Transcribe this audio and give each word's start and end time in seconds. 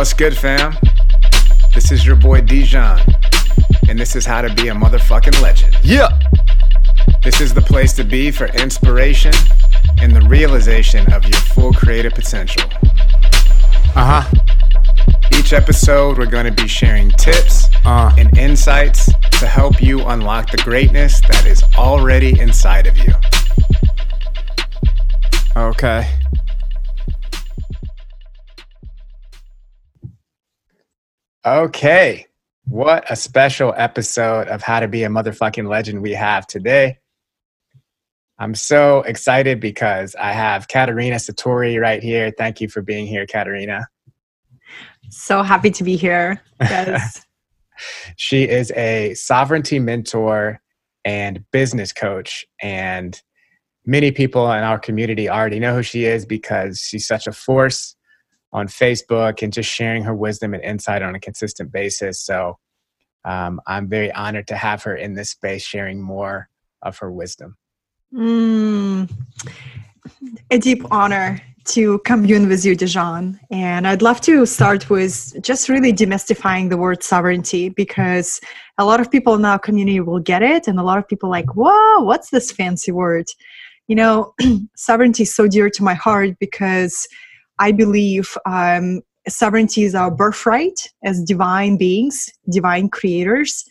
What's 0.00 0.14
good, 0.14 0.34
fam? 0.34 0.74
This 1.74 1.92
is 1.92 2.06
your 2.06 2.16
boy 2.16 2.40
Dijon, 2.40 3.02
and 3.86 3.98
this 4.00 4.16
is 4.16 4.24
how 4.24 4.40
to 4.40 4.48
be 4.54 4.68
a 4.68 4.72
motherfucking 4.72 5.42
legend. 5.42 5.76
Yeah. 5.82 6.08
This 7.22 7.42
is 7.42 7.52
the 7.52 7.60
place 7.60 7.92
to 7.96 8.04
be 8.04 8.30
for 8.30 8.46
inspiration 8.46 9.34
and 10.00 10.16
the 10.16 10.22
realization 10.22 11.12
of 11.12 11.24
your 11.24 11.38
full 11.38 11.74
creative 11.74 12.14
potential. 12.14 12.62
Uh 13.94 14.22
huh. 14.22 14.30
Each 15.38 15.52
episode, 15.52 16.16
we're 16.16 16.24
going 16.24 16.46
to 16.46 16.62
be 16.62 16.66
sharing 16.66 17.10
tips 17.10 17.68
Uh. 17.84 18.10
and 18.16 18.34
insights 18.38 19.12
to 19.38 19.46
help 19.46 19.82
you 19.82 20.00
unlock 20.06 20.50
the 20.50 20.62
greatness 20.64 21.20
that 21.28 21.44
is 21.44 21.62
already 21.76 22.40
inside 22.40 22.86
of 22.86 22.96
you. 22.96 23.12
Okay. 25.54 26.08
Okay. 31.46 32.26
What 32.66 33.10
a 33.10 33.16
special 33.16 33.72
episode 33.74 34.48
of 34.48 34.60
How 34.60 34.80
to 34.80 34.88
Be 34.88 35.04
a 35.04 35.08
Motherfucking 35.08 35.68
Legend 35.68 36.02
we 36.02 36.12
have 36.12 36.46
today. 36.46 36.98
I'm 38.38 38.54
so 38.54 39.00
excited 39.02 39.58
because 39.58 40.14
I 40.16 40.32
have 40.32 40.68
Katerina 40.68 41.16
Satori 41.16 41.80
right 41.80 42.02
here. 42.02 42.30
Thank 42.36 42.60
you 42.60 42.68
for 42.68 42.82
being 42.82 43.06
here, 43.06 43.26
Katerina. 43.26 43.86
So 45.08 45.42
happy 45.42 45.70
to 45.70 45.82
be 45.82 45.96
here. 45.96 46.42
Yes. 46.60 47.24
She 48.16 48.46
is 48.46 48.70
a 48.72 49.14
sovereignty 49.14 49.78
mentor 49.78 50.60
and 51.02 51.42
business 51.50 51.94
coach. 51.94 52.44
And 52.60 53.18
many 53.86 54.12
people 54.12 54.52
in 54.52 54.62
our 54.62 54.78
community 54.78 55.30
already 55.30 55.58
know 55.58 55.76
who 55.76 55.82
she 55.82 56.04
is 56.04 56.26
because 56.26 56.80
she's 56.80 57.06
such 57.06 57.26
a 57.26 57.32
force 57.32 57.96
on 58.52 58.66
Facebook 58.66 59.42
and 59.42 59.52
just 59.52 59.70
sharing 59.70 60.02
her 60.04 60.14
wisdom 60.14 60.54
and 60.54 60.62
insight 60.62 61.02
on 61.02 61.14
a 61.14 61.20
consistent 61.20 61.70
basis. 61.70 62.20
So 62.20 62.58
um, 63.24 63.60
I'm 63.66 63.88
very 63.88 64.10
honored 64.12 64.48
to 64.48 64.56
have 64.56 64.82
her 64.84 64.96
in 64.96 65.14
this 65.14 65.30
space 65.30 65.62
sharing 65.62 66.00
more 66.00 66.48
of 66.82 66.98
her 66.98 67.10
wisdom. 67.12 67.56
Mm, 68.12 69.10
a 70.50 70.58
deep 70.58 70.84
honor 70.90 71.40
to 71.66 71.98
commune 72.00 72.48
with 72.48 72.64
you, 72.64 72.74
Dijon. 72.74 73.38
And 73.50 73.86
I'd 73.86 74.02
love 74.02 74.20
to 74.22 74.46
start 74.46 74.90
with 74.90 75.40
just 75.42 75.68
really 75.68 75.92
demystifying 75.92 76.70
the 76.70 76.76
word 76.76 77.02
sovereignty 77.02 77.68
because 77.68 78.40
a 78.78 78.84
lot 78.84 79.00
of 79.00 79.10
people 79.10 79.34
in 79.34 79.44
our 79.44 79.58
community 79.58 80.00
will 80.00 80.18
get 80.18 80.42
it, 80.42 80.66
and 80.66 80.80
a 80.80 80.82
lot 80.82 80.98
of 80.98 81.06
people 81.06 81.30
like, 81.30 81.54
whoa, 81.54 82.00
what's 82.00 82.30
this 82.30 82.50
fancy 82.50 82.90
word? 82.90 83.26
You 83.86 83.96
know, 83.96 84.34
sovereignty 84.76 85.24
is 85.24 85.34
so 85.34 85.46
dear 85.46 85.70
to 85.70 85.84
my 85.84 85.94
heart 85.94 86.38
because 86.40 87.06
I 87.60 87.72
believe 87.72 88.36
um, 88.46 89.02
sovereignty 89.28 89.84
is 89.84 89.94
our 89.94 90.10
birthright 90.10 90.90
as 91.04 91.22
divine 91.22 91.76
beings, 91.76 92.28
divine 92.50 92.88
creators. 92.88 93.64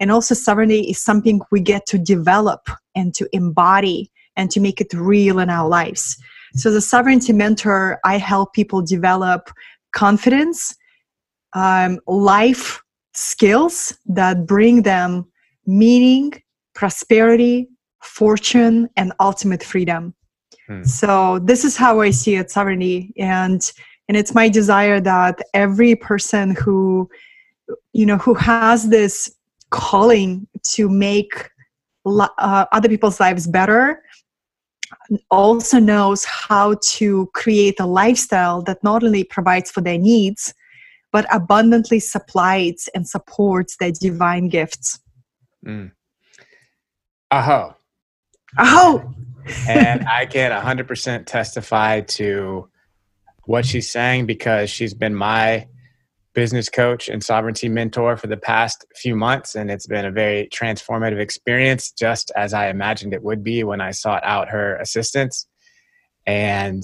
And 0.00 0.10
also, 0.10 0.34
sovereignty 0.34 0.80
is 0.90 1.00
something 1.00 1.40
we 1.52 1.60
get 1.60 1.86
to 1.86 1.98
develop 1.98 2.68
and 2.96 3.14
to 3.14 3.28
embody 3.32 4.10
and 4.36 4.50
to 4.50 4.60
make 4.60 4.80
it 4.80 4.92
real 4.92 5.38
in 5.38 5.50
our 5.50 5.68
lives. 5.68 6.16
So, 6.54 6.70
as 6.70 6.76
a 6.76 6.80
sovereignty 6.80 7.32
mentor, 7.32 8.00
I 8.04 8.18
help 8.18 8.54
people 8.54 8.82
develop 8.82 9.50
confidence, 9.92 10.74
um, 11.52 12.00
life 12.08 12.82
skills 13.12 13.96
that 14.06 14.46
bring 14.46 14.82
them 14.82 15.26
meaning, 15.66 16.32
prosperity, 16.74 17.68
fortune, 18.02 18.88
and 18.96 19.12
ultimate 19.20 19.62
freedom. 19.62 20.14
Hmm. 20.66 20.82
So, 20.82 21.38
this 21.40 21.64
is 21.64 21.76
how 21.76 22.00
I 22.00 22.10
see 22.10 22.36
it, 22.36 22.50
sovereignty. 22.50 23.12
And 23.18 23.60
and 24.08 24.16
it's 24.16 24.34
my 24.34 24.48
desire 24.48 25.00
that 25.00 25.40
every 25.54 25.94
person 25.96 26.54
who 26.54 27.08
you 27.92 28.06
know 28.06 28.18
who 28.18 28.34
has 28.34 28.88
this 28.88 29.34
calling 29.70 30.46
to 30.62 30.88
make 30.88 31.50
uh, 32.06 32.66
other 32.72 32.88
people's 32.88 33.18
lives 33.18 33.46
better 33.46 34.02
also 35.30 35.78
knows 35.78 36.24
how 36.24 36.76
to 36.82 37.28
create 37.34 37.80
a 37.80 37.86
lifestyle 37.86 38.62
that 38.62 38.82
not 38.84 39.02
only 39.02 39.24
provides 39.24 39.70
for 39.70 39.80
their 39.80 39.98
needs 39.98 40.54
but 41.12 41.26
abundantly 41.32 41.98
supplies 41.98 42.88
and 42.94 43.08
supports 43.08 43.76
their 43.78 43.92
divine 43.92 44.48
gifts 44.48 45.00
Mm. 45.66 45.92
Aho. 47.30 47.74
oh 48.58 49.14
and 49.68 50.06
I 50.08 50.26
can 50.26 50.50
100% 50.50 51.26
testify 51.26 52.00
to 52.00 52.68
what 53.44 53.66
she's 53.66 53.90
saying 53.90 54.26
because 54.26 54.70
she's 54.70 54.94
been 54.94 55.14
my 55.14 55.66
business 56.34 56.68
coach 56.68 57.08
and 57.08 57.22
sovereignty 57.22 57.68
mentor 57.68 58.16
for 58.16 58.26
the 58.26 58.36
past 58.36 58.84
few 58.96 59.14
months. 59.14 59.54
And 59.54 59.70
it's 59.70 59.86
been 59.86 60.04
a 60.04 60.10
very 60.10 60.48
transformative 60.48 61.20
experience, 61.20 61.92
just 61.92 62.32
as 62.36 62.52
I 62.52 62.68
imagined 62.68 63.14
it 63.14 63.22
would 63.22 63.44
be 63.44 63.62
when 63.64 63.80
I 63.80 63.92
sought 63.92 64.24
out 64.24 64.48
her 64.48 64.76
assistance. 64.76 65.46
And 66.26 66.82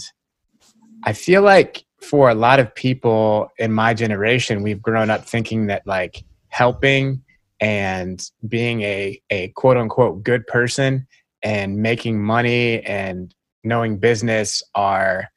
I 1.04 1.12
feel 1.12 1.42
like 1.42 1.84
for 2.00 2.30
a 2.30 2.34
lot 2.34 2.60
of 2.60 2.74
people 2.74 3.48
in 3.58 3.72
my 3.72 3.92
generation, 3.94 4.62
we've 4.62 4.80
grown 4.80 5.10
up 5.10 5.26
thinking 5.26 5.66
that 5.66 5.86
like 5.86 6.24
helping 6.48 7.22
and 7.60 8.22
being 8.46 8.82
a, 8.82 9.20
a 9.30 9.48
quote 9.48 9.76
unquote 9.76 10.22
good 10.22 10.46
person 10.46 11.06
and 11.42 11.78
making 11.78 12.22
money 12.22 12.82
and 12.82 13.34
knowing 13.64 13.98
business 13.98 14.62
are 14.74 15.28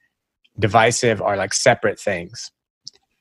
divisive 0.59 1.21
are 1.21 1.37
like 1.37 1.53
separate 1.53 1.99
things. 1.99 2.51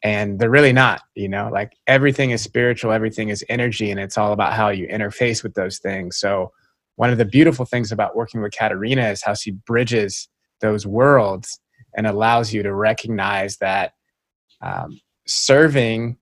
And 0.04 0.38
they're 0.38 0.50
really 0.50 0.72
not 0.72 1.03
you 1.15 1.28
know? 1.28 1.48
Like 1.53 1.76
everything 1.87 2.31
is 2.31 2.42
spiritual 2.42 2.92
everything 2.92 3.28
is 3.28 3.44
energy 3.48 3.91
and 3.91 4.00
it's 4.00 4.19
all 4.19 4.32
about 4.32 4.54
how 4.54 4.69
you 4.69 4.87
interface 4.88 5.42
with 5.42 5.54
those 5.54 5.78
things. 5.78 6.19
So 6.19 6.53
one 6.97 7.10
of 7.10 7.19
the 7.19 7.25
beautiful 7.25 7.65
things 7.65 7.92
about 7.92 8.16
working 8.16 8.42
with 8.42 8.53
katerina 8.53 9.09
is 9.09 9.22
how 9.22 9.34
she 9.34 9.53
bridges 9.53 10.28
those 10.60 10.87
worlds 10.87 11.60
and 11.97 12.06
allows 12.06 12.53
you 12.53 12.62
to 12.62 12.75
recognize 12.75 13.56
that 13.59 13.92
um, 14.60 15.00
serving 15.26 16.16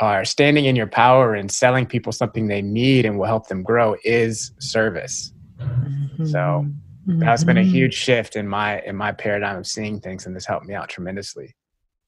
or 0.00 0.24
standing 0.24 0.64
in 0.64 0.76
your 0.76 0.86
power 0.86 1.34
and 1.34 1.50
selling 1.50 1.86
people 1.86 2.12
something 2.12 2.48
they 2.48 2.62
need 2.62 3.06
and 3.06 3.18
will 3.18 3.26
help 3.26 3.48
them 3.48 3.62
grow 3.62 3.96
is 4.04 4.52
service 4.58 5.33
so 6.24 6.66
that's 7.06 7.44
been 7.44 7.58
a 7.58 7.62
huge 7.62 7.94
shift 7.94 8.36
in 8.36 8.48
my 8.48 8.80
in 8.82 8.96
my 8.96 9.12
paradigm 9.12 9.58
of 9.58 9.66
seeing 9.66 10.00
things 10.00 10.26
and 10.26 10.34
this 10.34 10.46
helped 10.46 10.66
me 10.66 10.74
out 10.74 10.88
tremendously 10.88 11.54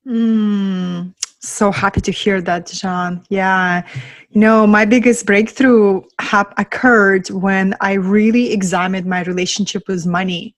Mm, 0.07 1.15
so 1.41 1.73
happy 1.73 2.01
to 2.01 2.13
hear 2.13 2.41
that, 2.41 2.67
John. 2.67 3.25
Yeah. 3.29 3.85
You 4.31 4.41
know, 4.41 4.67
my 4.67 4.85
biggest 4.85 5.27
breakthrough 5.27 6.03
hap- 6.21 6.59
occurred 6.59 7.29
when 7.31 7.75
I 7.81 7.95
really 7.95 8.53
examined 8.53 9.07
my 9.07 9.23
relationship 9.23 9.83
with 9.89 10.07
money. 10.07 10.55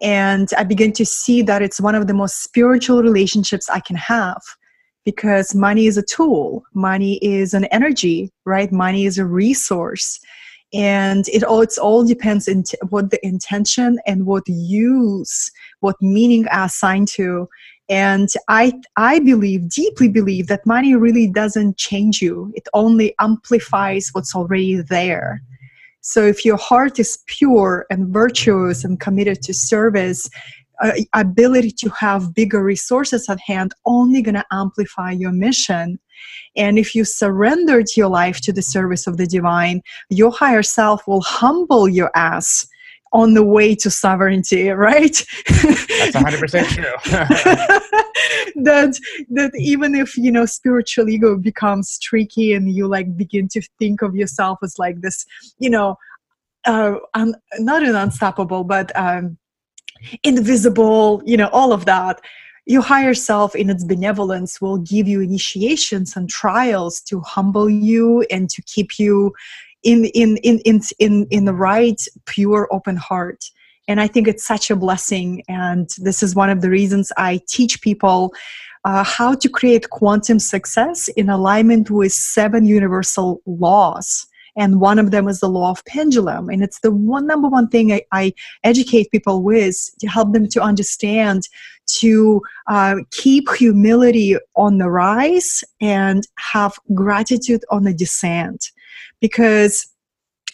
And 0.00 0.48
I 0.56 0.64
began 0.64 0.92
to 0.92 1.04
see 1.04 1.42
that 1.42 1.62
it's 1.62 1.80
one 1.80 1.94
of 1.94 2.06
the 2.06 2.14
most 2.14 2.42
spiritual 2.42 3.02
relationships 3.02 3.68
I 3.68 3.80
can 3.80 3.96
have 3.96 4.40
because 5.04 5.54
money 5.54 5.86
is 5.86 5.98
a 5.98 6.02
tool, 6.02 6.62
money 6.72 7.18
is 7.22 7.54
an 7.54 7.64
energy, 7.66 8.30
right? 8.46 8.70
Money 8.70 9.04
is 9.04 9.18
a 9.18 9.24
resource. 9.24 10.20
And 10.72 11.26
it 11.28 11.42
all 11.42 11.62
it's 11.62 11.78
all 11.78 12.04
depends 12.04 12.48
on 12.48 12.62
t- 12.62 12.78
what 12.90 13.10
the 13.10 13.24
intention 13.26 13.98
and 14.06 14.26
what 14.26 14.44
use, 14.46 15.50
what 15.80 15.96
meaning 16.00 16.46
are 16.48 16.66
assigned 16.66 17.08
to. 17.08 17.48
And 17.88 18.28
i 18.48 18.72
i 18.96 19.18
believe 19.18 19.68
deeply 19.68 20.08
believe 20.08 20.46
that 20.46 20.64
money 20.64 20.94
really 20.94 21.26
doesn't 21.26 21.76
change 21.76 22.22
you. 22.22 22.52
It 22.54 22.68
only 22.72 23.14
amplifies 23.18 24.10
what's 24.12 24.34
already 24.34 24.80
there. 24.80 25.42
So 26.02 26.24
if 26.24 26.44
your 26.44 26.56
heart 26.56 26.98
is 26.98 27.18
pure 27.26 27.86
and 27.90 28.08
virtuous 28.08 28.84
and 28.84 28.98
committed 28.98 29.42
to 29.42 29.52
service 29.52 30.30
uh, 30.80 30.92
ability 31.14 31.70
to 31.70 31.90
have 31.90 32.34
bigger 32.34 32.62
resources 32.62 33.28
at 33.28 33.38
hand 33.40 33.72
only 33.86 34.22
going 34.22 34.34
to 34.34 34.46
amplify 34.50 35.10
your 35.10 35.32
mission. 35.32 35.98
And 36.56 36.78
if 36.78 36.94
you 36.94 37.04
surrendered 37.04 37.88
your 37.96 38.08
life 38.08 38.40
to 38.42 38.52
the 38.52 38.62
service 38.62 39.06
of 39.06 39.16
the 39.16 39.26
divine 39.26 39.82
your 40.08 40.30
higher 40.30 40.62
self 40.62 41.06
will 41.06 41.22
humble 41.22 41.88
your 41.88 42.10
ass 42.14 42.66
on 43.12 43.34
the 43.34 43.44
way 43.44 43.74
to 43.74 43.90
sovereignty 43.90 44.68
right? 44.88 45.24
That's 45.46 46.16
100% 46.16 46.68
true. 46.68 47.80
That 48.56 48.98
that 49.30 49.52
even 49.56 49.94
if 49.94 50.16
you 50.16 50.30
know 50.30 50.44
spiritual 50.44 51.08
ego 51.08 51.36
becomes 51.36 51.98
tricky 51.98 52.52
and 52.52 52.70
you 52.70 52.86
like 52.86 53.16
begin 53.16 53.48
to 53.48 53.62
think 53.78 54.02
of 54.02 54.14
yourself 54.14 54.58
as 54.62 54.78
like 54.78 55.00
this 55.00 55.24
you 55.58 55.70
know 55.70 55.96
uh 56.66 56.96
un, 57.14 57.34
not 57.58 57.82
an 57.82 57.94
unstoppable 57.94 58.64
but 58.64 58.94
um 58.96 59.38
invisible 60.22 61.22
you 61.24 61.36
know 61.36 61.48
all 61.48 61.72
of 61.72 61.84
that 61.84 62.20
your 62.66 62.82
higher 62.82 63.14
self 63.14 63.54
in 63.54 63.70
its 63.70 63.84
benevolence 63.84 64.60
will 64.60 64.78
give 64.78 65.08
you 65.08 65.20
initiations 65.20 66.14
and 66.16 66.28
trials 66.28 67.00
to 67.00 67.20
humble 67.20 67.68
you 67.68 68.24
and 68.30 68.48
to 68.50 68.62
keep 68.62 68.98
you 68.98 69.32
in 69.82 70.04
in 70.06 70.36
in 70.38 70.58
in 70.60 70.80
in, 70.98 71.26
in 71.30 71.44
the 71.46 71.54
right 71.54 72.02
pure 72.26 72.68
open 72.70 72.96
heart 72.96 73.44
And 73.88 74.00
I 74.00 74.06
think 74.06 74.28
it's 74.28 74.46
such 74.46 74.70
a 74.70 74.76
blessing. 74.76 75.42
And 75.48 75.88
this 75.98 76.22
is 76.22 76.36
one 76.36 76.48
of 76.48 76.60
the 76.60 76.70
reasons 76.70 77.10
I 77.16 77.40
teach 77.48 77.80
people 77.80 78.32
uh, 78.84 79.02
how 79.02 79.34
to 79.34 79.48
create 79.48 79.90
quantum 79.90 80.38
success 80.38 81.08
in 81.16 81.28
alignment 81.28 81.90
with 81.90 82.12
seven 82.12 82.64
universal 82.66 83.42
laws 83.46 84.26
and 84.56 84.80
one 84.80 84.98
of 84.98 85.10
them 85.10 85.28
is 85.28 85.40
the 85.40 85.48
law 85.48 85.70
of 85.70 85.84
pendulum. 85.84 86.48
And 86.48 86.62
it's 86.62 86.80
the 86.80 86.90
one 86.90 87.26
number 87.26 87.48
one 87.48 87.68
thing 87.68 87.92
i, 87.92 88.02
I 88.12 88.32
educate 88.64 89.10
people 89.10 89.42
with 89.42 89.76
to 90.00 90.06
help 90.06 90.32
them 90.32 90.48
to 90.48 90.60
understand 90.60 91.48
to 91.98 92.40
uh, 92.68 92.96
keep 93.10 93.50
humility 93.50 94.36
on 94.54 94.78
the 94.78 94.90
rise 94.90 95.64
and 95.80 96.26
have 96.38 96.78
gratitude 96.94 97.64
on 97.70 97.84
the 97.84 97.94
descent. 97.94 98.70
Because 99.20 99.86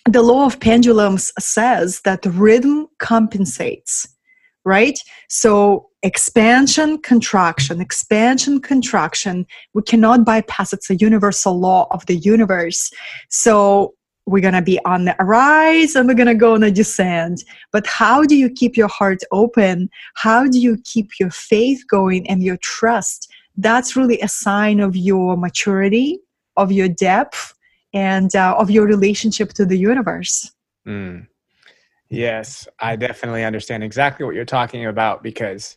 the 0.09 0.23
law 0.23 0.47
of 0.47 0.61
pendulums 0.61 1.33
says 1.39 2.01
that 2.03 2.25
rhythm 2.25 2.87
compensates 2.99 4.09
right? 4.67 4.99
So 5.29 5.89
expansion 6.07 6.99
contraction. 6.99 7.81
Expansion 7.81 8.61
contraction. 8.61 9.45
We 9.75 9.83
cannot 9.83 10.25
bypass. 10.25 10.73
It's 10.73 10.89
a 10.89 10.95
universal 10.97 11.59
law 11.59 11.89
of 11.91 12.07
the 12.07 12.17
universe. 12.17 12.91
So 13.29 13.95
we're 14.25 14.41
going 14.41 14.55
to 14.55 14.63
be 14.63 14.79
on 14.85 15.05
the 15.05 15.17
rise 15.21 15.97
and 15.97 16.09
we're 16.09 16.15
going 16.15 16.27
to 16.29 16.35
go 16.35 16.55
on 16.55 16.63
a 16.63 16.71
descent. 16.71 17.43
But 17.73 17.87
how 17.87 18.23
do 18.23 18.37
you 18.37 18.49
keep 18.49 18.77
your 18.77 18.89
heart 18.89 19.19
open? 19.33 19.91
How 20.15 20.47
do 20.47 20.59
you 20.59 20.79
keep 20.85 21.11
your 21.19 21.31
faith 21.31 21.83
going 21.89 22.29
and 22.29 22.43
your 22.43 22.57
trust? 22.59 23.29
That's 23.57 23.97
really 23.97 24.21
a 24.21 24.29
sign 24.29 24.81
of 24.81 24.97
your 24.97 25.37
maturity 25.37 26.21
of 26.57 26.73
your 26.73 26.89
depth 26.89 27.55
and 27.93 28.35
uh, 28.35 28.55
of 28.59 28.71
your 28.71 28.87
relationship 28.87 29.53
to 29.55 29.67
the 29.67 29.77
universe. 29.77 30.53
Mm. 30.87 31.27
yes 32.09 32.69
i 32.79 32.95
definitely 32.95 33.43
understand 33.43 33.83
exactly 33.83 34.25
what 34.25 34.37
you're 34.37 34.45
talking 34.45 34.87
about 34.87 35.21
because 35.25 35.77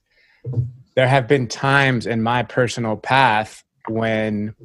there 0.95 1.07
have 1.07 1.27
been 1.27 1.47
times 1.47 2.05
in 2.05 2.21
my 2.21 2.43
personal 2.43 2.97
path 2.97 3.63
when 3.87 4.55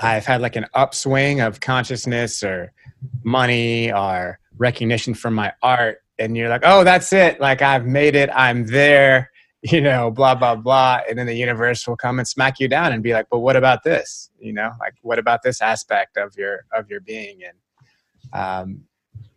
I've 0.00 0.24
had 0.24 0.40
like 0.40 0.56
an 0.56 0.66
upswing 0.74 1.40
of 1.40 1.60
consciousness 1.60 2.42
or 2.42 2.72
money 3.22 3.92
or 3.92 4.38
recognition 4.56 5.14
from 5.14 5.34
my 5.34 5.52
art. 5.62 5.98
And 6.18 6.36
you're 6.36 6.48
like, 6.48 6.62
oh, 6.64 6.84
that's 6.84 7.12
it. 7.12 7.40
Like 7.40 7.62
I've 7.62 7.86
made 7.86 8.14
it. 8.14 8.30
I'm 8.32 8.66
there, 8.66 9.30
you 9.62 9.80
know, 9.80 10.10
blah, 10.10 10.34
blah, 10.34 10.54
blah. 10.54 11.00
And 11.08 11.18
then 11.18 11.26
the 11.26 11.34
universe 11.34 11.86
will 11.86 11.96
come 11.96 12.18
and 12.18 12.26
smack 12.26 12.60
you 12.60 12.68
down 12.68 12.92
and 12.92 13.02
be 13.02 13.12
like, 13.12 13.26
but 13.30 13.40
what 13.40 13.56
about 13.56 13.82
this? 13.82 14.30
You 14.38 14.52
know, 14.52 14.70
like 14.80 14.94
what 15.02 15.18
about 15.18 15.42
this 15.42 15.60
aspect 15.60 16.16
of 16.16 16.36
your, 16.36 16.64
of 16.72 16.88
your 16.88 17.00
being? 17.00 17.40
And 17.44 18.40
um, 18.40 18.84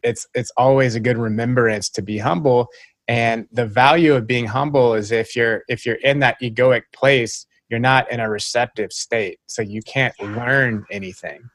it's, 0.01 0.27
it's 0.33 0.51
always 0.57 0.95
a 0.95 0.99
good 0.99 1.17
remembrance 1.17 1.89
to 1.89 2.01
be 2.01 2.17
humble 2.17 2.69
and 3.07 3.47
the 3.51 3.65
value 3.65 4.13
of 4.13 4.25
being 4.25 4.45
humble 4.45 4.93
is 4.93 5.11
if 5.11 5.35
you're 5.35 5.63
if 5.67 5.85
you're 5.85 5.95
in 5.95 6.19
that 6.19 6.39
egoic 6.41 6.83
place 6.93 7.45
you're 7.69 7.79
not 7.79 8.11
in 8.11 8.19
a 8.19 8.29
receptive 8.29 8.91
state. 8.91 9.39
So 9.47 9.63
you 9.63 9.81
can't 9.81 10.13
learn 10.21 10.85
anything 10.91 11.49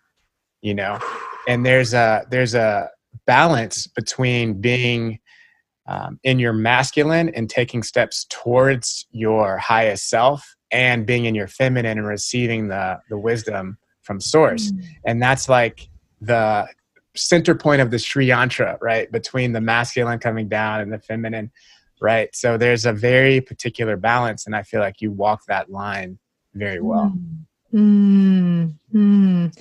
you 0.61 0.75
know? 0.75 0.99
And 1.47 1.65
there's 1.65 1.95
a 1.95 2.27
there's 2.31 2.55
a 2.55 2.91
balance 3.27 3.87
between 3.87 4.61
being 4.61 5.19
um, 5.87 6.21
in 6.23 6.39
your 6.39 6.53
masculine 6.53 7.31
and 7.31 7.49
taking 7.49 7.83
steps 7.83 8.27
towards 8.29 9.07
your 9.11 9.57
highest 9.59 10.11
self 10.11 10.57
and 10.71 11.07
being 11.07 11.25
in 11.25 11.35
your 11.35 11.49
feminine 11.49 11.99
and 11.99 12.07
receiving 12.07 12.69
the 12.69 12.99
the 13.09 13.19
wisdom 13.19 13.79
from 14.03 14.21
source. 14.21 14.73
Mm. 14.73 14.85
and 15.05 15.23
that's 15.23 15.49
like 15.49 15.89
the 16.21 16.67
center 17.19 17.55
point 17.55 17.83
of 17.83 17.91
the 17.91 17.99
Sri 17.99 18.29
Yantra, 18.29 18.79
right? 18.81 19.11
Between 19.11 19.53
the 19.53 19.61
masculine 19.61 20.19
coming 20.19 20.49
down 20.49 20.81
and 20.81 20.93
the 20.93 20.99
feminine, 20.99 21.51
right? 22.01 22.35
So 22.35 22.57
there's 22.57 22.87
a 22.87 22.93
very 22.93 23.41
particular 23.41 23.97
balance, 23.97 24.47
and 24.47 24.55
I 24.55 24.63
feel 24.63 24.81
like 24.81 25.01
you 25.01 25.11
walk 25.13 25.43
that 25.49 25.71
line 25.71 26.19
very 26.55 26.81
well. 26.81 27.13
Mm, 27.73 28.75
mm. 28.95 29.59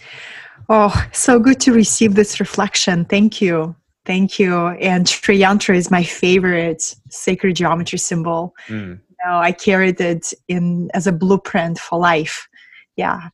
Oh, 0.69 1.07
so 1.11 1.39
good 1.39 1.59
to 1.61 1.73
receive 1.73 2.15
this 2.15 2.39
reflection. 2.39 3.05
Thank 3.05 3.41
you. 3.41 3.75
Thank 4.05 4.39
you. 4.39 4.67
And 4.67 5.07
Sri 5.07 5.39
Yantra 5.39 5.75
is 5.75 5.91
my 5.91 6.03
favorite 6.03 6.95
sacred 7.09 7.57
geometry 7.57 7.99
symbol. 7.99 8.55
Mm. 8.67 8.99
You 9.09 9.17
know, 9.25 9.37
I 9.37 9.51
carried 9.51 9.99
it 9.99 10.33
in 10.47 10.89
as 10.93 11.07
a 11.07 11.11
blueprint 11.11 11.77
for 11.79 11.99
life. 11.99 12.47
Yeah. 12.95 13.29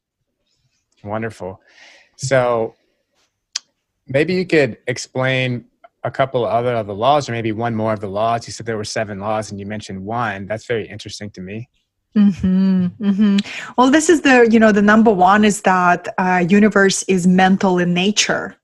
Wonderful. 1.03 1.61
So 2.17 2.73
Maybe 4.07 4.33
you 4.33 4.45
could 4.45 4.77
explain 4.87 5.65
a 6.03 6.11
couple 6.11 6.45
other 6.45 6.75
of 6.75 6.87
the 6.87 6.95
laws, 6.95 7.29
or 7.29 7.31
maybe 7.31 7.51
one 7.51 7.75
more 7.75 7.93
of 7.93 8.01
the 8.01 8.09
laws. 8.09 8.45
You 8.47 8.53
said 8.53 8.65
there 8.65 8.77
were 8.77 8.83
seven 8.83 9.19
laws, 9.19 9.51
and 9.51 9.59
you 9.59 9.65
mentioned 9.65 10.03
one. 10.03 10.45
That's 10.47 10.65
very 10.65 10.87
interesting 10.87 11.29
to 11.31 11.41
me. 11.41 11.69
Mm-hmm, 12.15 12.87
mm-hmm. 12.99 13.37
Well, 13.77 13.89
this 13.89 14.09
is 14.09 14.21
the 14.21 14.47
you 14.51 14.59
know 14.59 14.71
the 14.71 14.81
number 14.81 15.11
one 15.11 15.43
is 15.43 15.61
that 15.61 16.13
uh, 16.17 16.45
universe 16.47 17.03
is 17.03 17.25
mental 17.25 17.79
in 17.79 17.93
nature. 17.93 18.55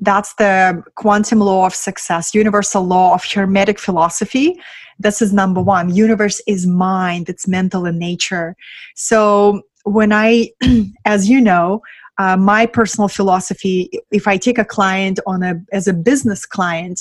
That's 0.00 0.34
the 0.34 0.82
quantum 0.94 1.40
law 1.40 1.66
of 1.66 1.74
success, 1.74 2.34
universal 2.34 2.84
law 2.84 3.14
of 3.14 3.24
hermetic 3.24 3.78
philosophy. 3.78 4.60
This 4.98 5.20
is 5.20 5.32
number 5.32 5.60
one. 5.60 5.94
Universe 5.94 6.40
is 6.46 6.66
mind. 6.66 7.28
It's 7.28 7.48
mental 7.48 7.86
in 7.86 7.98
nature. 7.98 8.56
So 8.94 9.62
when 9.84 10.12
I, 10.12 10.50
as 11.04 11.28
you 11.28 11.40
know, 11.40 11.82
uh, 12.18 12.36
my 12.36 12.66
personal 12.66 13.08
philosophy 13.08 13.90
if 14.10 14.26
i 14.26 14.36
take 14.36 14.58
a 14.58 14.64
client 14.64 15.18
on 15.26 15.42
a 15.42 15.54
as 15.72 15.86
a 15.86 15.92
business 15.92 16.46
client 16.46 17.00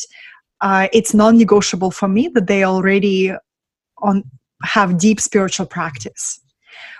uh, 0.61 0.87
it's 0.93 1.13
non-negotiable 1.13 1.91
for 1.91 2.07
me 2.07 2.27
that 2.29 2.47
they 2.47 2.63
already 2.63 3.31
on 3.99 4.23
have 4.63 4.97
deep 4.97 5.19
spiritual 5.19 5.65
practice. 5.65 6.39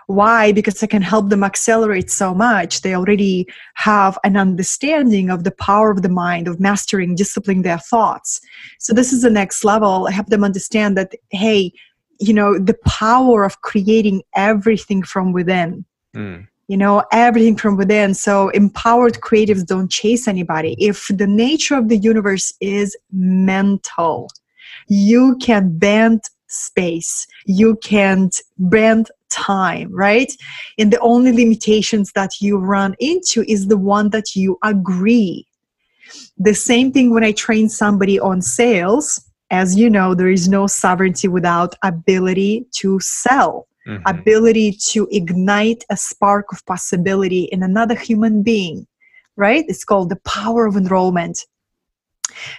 Why? 0.08 0.52
Because 0.52 0.84
i 0.84 0.88
can 0.88 1.02
help 1.02 1.30
them 1.30 1.44
accelerate 1.44 2.12
so 2.12 2.34
much 2.36 2.82
they 2.82 2.94
already 2.96 3.48
have 3.74 4.20
an 4.24 4.38
understanding 4.38 5.30
of 5.30 5.44
the 5.44 5.52
power 5.52 5.90
of 5.90 6.04
the 6.04 6.10
mind 6.10 6.48
of 6.48 6.60
mastering 6.60 7.16
disciplining 7.16 7.64
their 7.64 7.80
thoughts. 7.80 8.40
So 8.80 8.94
this 8.94 9.12
is 9.12 9.24
the 9.24 9.32
next 9.32 9.64
level. 9.64 10.08
I 10.08 10.12
help 10.12 10.28
them 10.28 10.44
understand 10.44 10.96
that 10.98 11.14
hey 11.32 11.72
you 12.20 12.34
know 12.34 12.60
the 12.60 12.78
power 12.86 13.44
of 13.44 13.62
creating 13.62 14.24
everything 14.36 15.02
from 15.02 15.34
within. 15.34 15.86
Mm 16.16 16.48
you 16.68 16.78
know 16.78 17.04
everything 17.12 17.56
from 17.56 17.78
within. 17.78 18.14
So 18.14 18.50
empowered 18.50 19.16
creatives 19.16 19.66
don't 19.66 19.92
chase 19.92 20.28
anybody. 20.28 20.76
If 20.80 21.08
the 21.10 21.28
nature 21.28 21.76
of 21.76 21.90
the 21.90 21.98
universe 21.98 22.54
is 22.60 22.98
mental 23.12 24.30
you 24.88 25.38
can 25.38 25.78
bend 25.78 26.22
space. 26.48 27.28
You 27.46 27.76
can't 27.78 28.40
bend 28.58 29.10
time 29.30 29.94
right? 29.94 30.32
And 30.78 30.94
the 30.94 31.00
only 31.00 31.32
limitations 31.32 32.12
that 32.14 32.40
you 32.40 32.58
run 32.58 32.96
into 33.00 33.44
is 33.50 33.68
the 33.68 33.78
one 33.78 34.10
that 34.12 34.36
you 34.36 34.58
agree. 34.64 35.46
The 36.38 36.54
same 36.54 36.92
thing 36.92 37.12
when 37.14 37.24
i 37.24 37.32
train 37.32 37.68
somebody 37.68 38.20
on 38.20 38.42
sales. 38.42 39.20
As 39.52 39.76
you 39.76 39.90
know 39.90 40.16
there 40.16 40.30
is 40.30 40.48
no 40.48 40.68
sovereignty 40.68 41.28
without 41.28 41.76
ability 41.84 42.66
to 42.78 43.00
sell 43.00 43.68
mm-hmm. 43.88 44.08
ability 44.08 44.78
to 44.90 45.08
ignite 45.12 45.84
a 45.90 45.98
spark 45.98 46.52
of 46.52 46.66
possibility 46.66 47.44
in 47.46 47.64
another 47.64 47.96
human 47.96 48.44
being, 48.44 48.88
right? 49.36 49.66
It's 49.68 49.84
called 49.84 50.10
the 50.10 50.20
power 50.28 50.66
of 50.66 50.76
enrollment. 50.76 51.40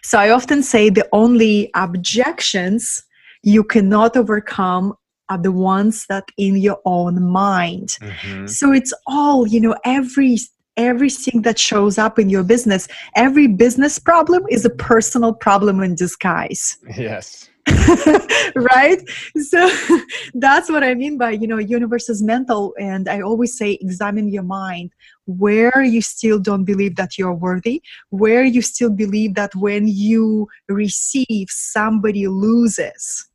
So 0.02 0.18
I 0.18 0.30
often 0.30 0.62
say 0.62 0.90
the 0.90 1.08
only 1.12 1.70
objections 1.74 3.02
you 3.42 3.62
cannot 3.64 4.16
overcome 4.16 4.94
are 5.28 5.38
the 5.38 5.52
ones 5.52 6.06
that 6.08 6.24
in 6.36 6.56
your 6.56 6.78
own 6.84 7.22
mind. 7.22 7.98
Mm-hmm. 8.00 8.46
So 8.46 8.72
it's 8.72 8.94
all, 9.06 9.46
you 9.46 9.60
know, 9.60 9.74
every 9.84 10.38
everything 10.76 11.40
that 11.42 11.58
shows 11.58 11.96
up 11.96 12.18
in 12.18 12.28
your 12.28 12.42
business, 12.42 12.86
every 13.14 13.46
business 13.46 13.98
problem 13.98 14.44
is 14.50 14.64
a 14.64 14.70
personal 14.70 15.32
problem 15.32 15.80
in 15.80 15.94
disguise. 15.94 16.76
Yes. 16.96 17.48
right? 18.56 19.02
So 19.36 19.70
that's 20.34 20.70
what 20.70 20.84
i 20.84 20.94
mean 20.94 21.18
by 21.18 21.30
you 21.30 21.46
know 21.46 21.58
universe 21.58 22.08
is 22.08 22.22
mental 22.22 22.74
and 22.78 23.08
i 23.08 23.20
always 23.20 23.56
say 23.56 23.78
examine 23.80 24.28
your 24.28 24.42
mind. 24.42 24.92
Where 25.26 25.82
you 25.82 26.02
still 26.02 26.38
don't 26.38 26.64
believe 26.64 26.94
that 26.96 27.18
you're 27.18 27.34
worthy 27.34 27.82
where 28.10 28.44
you 28.44 28.62
still 28.62 28.90
believe 28.90 29.34
that 29.34 29.54
when 29.56 29.88
you 29.88 30.46
receive 30.68 31.48
somebody 31.50 32.28
loses 32.28 33.28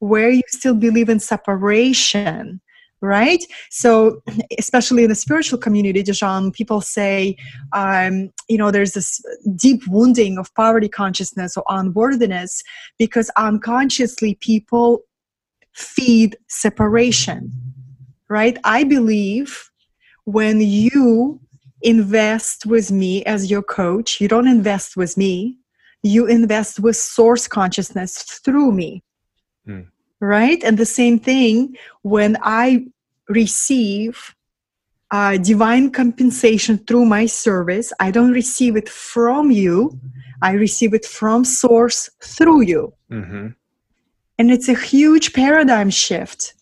where 0.00 0.30
you 0.30 0.42
still 0.48 0.74
believe 0.74 1.08
in 1.08 1.20
separation 1.20 2.60
right 3.00 3.44
so 3.70 4.22
especially 4.58 5.02
in 5.04 5.08
the 5.08 5.14
spiritual 5.14 5.58
community 5.58 6.02
Dijon, 6.02 6.52
people 6.52 6.80
say 6.80 7.36
um, 7.72 8.30
you 8.48 8.58
know 8.58 8.70
there's 8.70 8.92
this 8.92 9.20
deep 9.56 9.86
wounding 9.86 10.38
of 10.38 10.52
poverty 10.54 10.88
consciousness 10.88 11.56
or 11.56 11.64
unworthiness 11.68 12.62
because 12.98 13.30
unconsciously 13.36 14.36
people 14.40 15.00
feed 15.74 16.36
separation 16.48 17.52
right 18.28 18.58
i 18.64 18.82
believe 18.82 19.70
when 20.24 20.60
you 20.60 21.40
invest 21.82 22.66
with 22.66 22.90
me 22.90 23.24
as 23.24 23.50
your 23.50 23.62
coach 23.62 24.20
you 24.20 24.26
don't 24.26 24.48
invest 24.48 24.96
with 24.96 25.16
me 25.16 25.56
you 26.02 26.26
invest 26.26 26.80
with 26.80 26.96
source 26.96 27.48
consciousness 27.48 28.22
through 28.44 28.72
me. 28.72 29.02
Hmm. 29.64 29.80
Right? 30.20 30.62
And 30.64 30.78
the 30.78 30.86
same 30.86 31.18
thing 31.18 31.76
when 32.02 32.36
I 32.42 32.86
receive 33.28 34.34
uh, 35.10 35.36
divine 35.38 35.90
compensation 35.90 36.78
through 36.78 37.06
my 37.06 37.26
service, 37.26 37.92
I 38.00 38.10
don't 38.10 38.32
receive 38.32 38.76
it 38.76 38.88
from 38.88 39.50
you, 39.50 39.98
I 40.42 40.52
receive 40.52 40.94
it 40.94 41.04
from 41.04 41.44
source 41.44 42.10
through 42.20 42.62
you. 42.62 42.92
Mm-hmm. 43.10 43.48
And 44.38 44.50
it's 44.50 44.68
a 44.68 44.74
huge 44.74 45.32
paradigm 45.32 45.90
shift, 45.90 46.54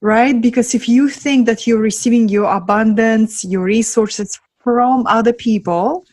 right? 0.00 0.40
Because 0.40 0.74
if 0.74 0.88
you 0.88 1.08
think 1.08 1.46
that 1.46 1.66
you're 1.66 1.80
receiving 1.80 2.28
your 2.28 2.50
abundance, 2.50 3.44
your 3.44 3.62
resources 3.62 4.40
from 4.62 5.06
other 5.06 5.32
people, 5.32 6.06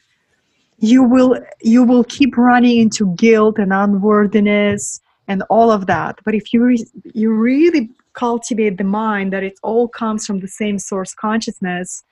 you 0.79 1.03
will 1.03 1.39
you 1.61 1.83
will 1.83 2.03
keep 2.03 2.35
running 2.35 2.79
into 2.79 3.15
guilt 3.15 3.59
and 3.59 3.71
unworthiness 3.71 4.99
and 5.31 5.43
all 5.49 5.71
of 5.71 5.87
that. 5.87 6.19
But 6.25 6.35
if 6.35 6.45
you 6.51 6.59
re- 6.63 6.91
you 7.21 7.31
really 7.31 7.89
cultivate 8.13 8.77
the 8.77 8.89
mind 9.05 9.31
that 9.33 9.43
it 9.49 9.57
all 9.63 9.87
comes 9.87 10.25
from 10.27 10.39
the 10.41 10.53
same 10.61 10.77
source 10.77 11.13
consciousness 11.13 12.03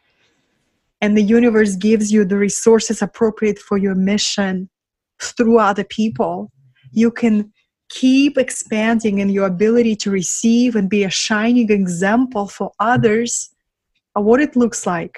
and 1.01 1.17
the 1.17 1.27
universe 1.39 1.75
gives 1.75 2.11
you 2.13 2.23
the 2.23 2.37
resources 2.37 3.01
appropriate 3.01 3.59
for 3.59 3.77
your 3.77 3.95
mission 3.95 4.69
through 5.35 5.59
other 5.59 5.83
people 5.83 6.49
you 6.91 7.11
can 7.11 7.51
keep 7.89 8.37
expanding 8.37 9.19
in 9.19 9.29
your 9.29 9.47
ability 9.47 9.95
to 9.95 10.09
receive 10.11 10.75
and 10.75 10.89
be 10.89 11.03
a 11.03 11.09
shining 11.09 11.69
example 11.69 12.47
for 12.47 12.71
others 12.79 13.49
of 14.15 14.23
what 14.23 14.39
it 14.39 14.55
looks 14.55 14.85
like 14.85 15.15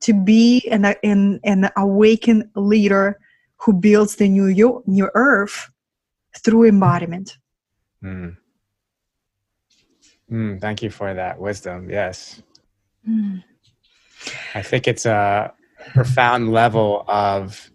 to 0.00 0.12
be 0.12 0.62
an, 0.70 0.84
an, 1.02 1.40
an 1.44 1.70
awakened 1.76 2.44
leader 2.54 3.18
who 3.56 3.72
builds 3.72 4.16
the 4.16 4.28
new, 4.28 4.82
new 4.86 5.10
earth 5.14 5.70
through 6.38 6.66
embodiment. 6.66 7.36
Mm. 8.04 8.36
Mm, 10.30 10.60
thank 10.60 10.82
you 10.82 10.90
for 10.90 11.12
that 11.12 11.40
wisdom. 11.40 11.90
Yes. 11.90 12.42
Mm. 13.08 13.42
I 14.54 14.62
think 14.62 14.86
it's 14.86 15.06
a 15.06 15.52
profound 15.94 16.52
level 16.52 17.04
of 17.08 17.70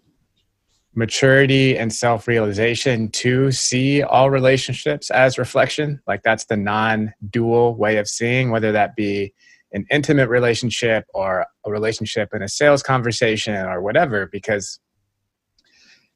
maturity 0.94 1.76
and 1.76 1.92
self 1.92 2.26
realization 2.26 3.10
to 3.10 3.52
see 3.52 4.02
all 4.02 4.30
relationships 4.30 5.10
as 5.10 5.38
reflection. 5.38 6.00
Like 6.06 6.22
that's 6.22 6.46
the 6.46 6.56
non 6.56 7.12
dual 7.28 7.76
way 7.76 7.98
of 7.98 8.08
seeing, 8.08 8.50
whether 8.50 8.72
that 8.72 8.96
be 8.96 9.34
an 9.72 9.84
intimate 9.90 10.28
relationship 10.28 11.04
or 11.12 11.46
a 11.64 11.70
relationship 11.70 12.30
in 12.32 12.42
a 12.42 12.48
sales 12.48 12.82
conversation 12.82 13.54
or 13.54 13.82
whatever, 13.82 14.26
because 14.26 14.80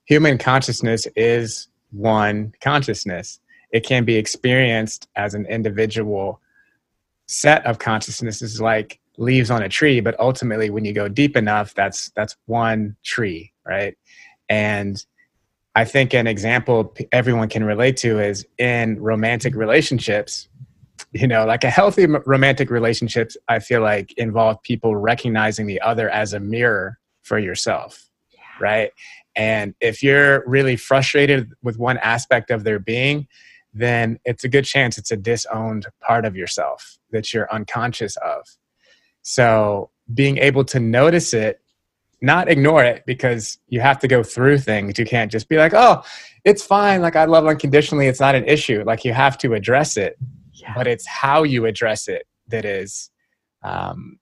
human 0.04 0.38
consciousness 0.38 1.06
is 1.14 1.68
one 1.90 2.52
consciousness 2.62 3.40
it 3.72 3.84
can 3.84 4.04
be 4.04 4.16
experienced 4.16 5.08
as 5.16 5.34
an 5.34 5.46
individual 5.46 6.40
set 7.26 7.64
of 7.64 7.78
consciousnesses 7.78 8.60
like 8.60 9.00
leaves 9.16 9.50
on 9.50 9.62
a 9.62 9.68
tree 9.68 10.00
but 10.00 10.18
ultimately 10.18 10.70
when 10.70 10.84
you 10.84 10.92
go 10.92 11.08
deep 11.08 11.36
enough 11.36 11.74
that's 11.74 12.10
that's 12.10 12.36
one 12.46 12.96
tree 13.04 13.52
right? 13.66 13.96
And 14.48 15.04
i 15.76 15.84
think 15.84 16.14
an 16.14 16.26
example 16.26 16.94
everyone 17.12 17.48
can 17.48 17.62
relate 17.62 17.96
to 17.96 18.18
is 18.18 18.44
in 18.58 19.00
romantic 19.00 19.54
relationships 19.54 20.48
you 21.12 21.28
know 21.28 21.46
like 21.46 21.62
a 21.62 21.70
healthy 21.70 22.06
romantic 22.26 22.70
relationships 22.70 23.36
i 23.46 23.60
feel 23.60 23.80
like 23.80 24.12
involve 24.14 24.60
people 24.62 24.96
recognizing 24.96 25.66
the 25.66 25.80
other 25.80 26.10
as 26.10 26.32
a 26.32 26.40
mirror 26.40 26.98
for 27.22 27.38
yourself 27.38 28.10
right? 28.60 28.92
And 29.34 29.74
if 29.80 30.02
you're 30.02 30.44
really 30.46 30.76
frustrated 30.76 31.52
with 31.62 31.78
one 31.78 31.98
aspect 31.98 32.50
of 32.50 32.62
their 32.62 32.78
being 32.78 33.26
then 33.72 34.18
it's 34.24 34.44
a 34.44 34.48
good 34.48 34.64
chance 34.64 34.98
it's 34.98 35.10
a 35.10 35.16
disowned 35.16 35.86
part 36.00 36.24
of 36.24 36.36
yourself 36.36 36.98
that 37.10 37.32
you're 37.32 37.52
unconscious 37.52 38.16
of. 38.16 38.44
So 39.22 39.90
being 40.12 40.38
able 40.38 40.64
to 40.64 40.80
notice 40.80 41.34
it, 41.34 41.60
not 42.22 42.48
ignore 42.50 42.84
it 42.84 43.04
because 43.06 43.58
you 43.68 43.80
have 43.80 43.98
to 44.00 44.08
go 44.08 44.22
through 44.22 44.58
things. 44.58 44.98
You 44.98 45.04
can't 45.04 45.30
just 45.30 45.48
be 45.48 45.56
like, 45.56 45.72
oh, 45.74 46.02
it's 46.44 46.62
fine. 46.62 47.00
Like 47.00 47.16
I 47.16 47.24
love 47.24 47.46
unconditionally. 47.46 48.08
It's 48.08 48.20
not 48.20 48.34
an 48.34 48.44
issue. 48.44 48.82
Like 48.84 49.04
you 49.04 49.12
have 49.12 49.38
to 49.38 49.54
address 49.54 49.96
it, 49.96 50.18
yeah. 50.52 50.74
but 50.74 50.86
it's 50.86 51.06
how 51.06 51.44
you 51.44 51.66
address 51.66 52.08
it 52.08 52.26
that 52.48 52.64
is 52.64 53.10
um, 53.62 54.18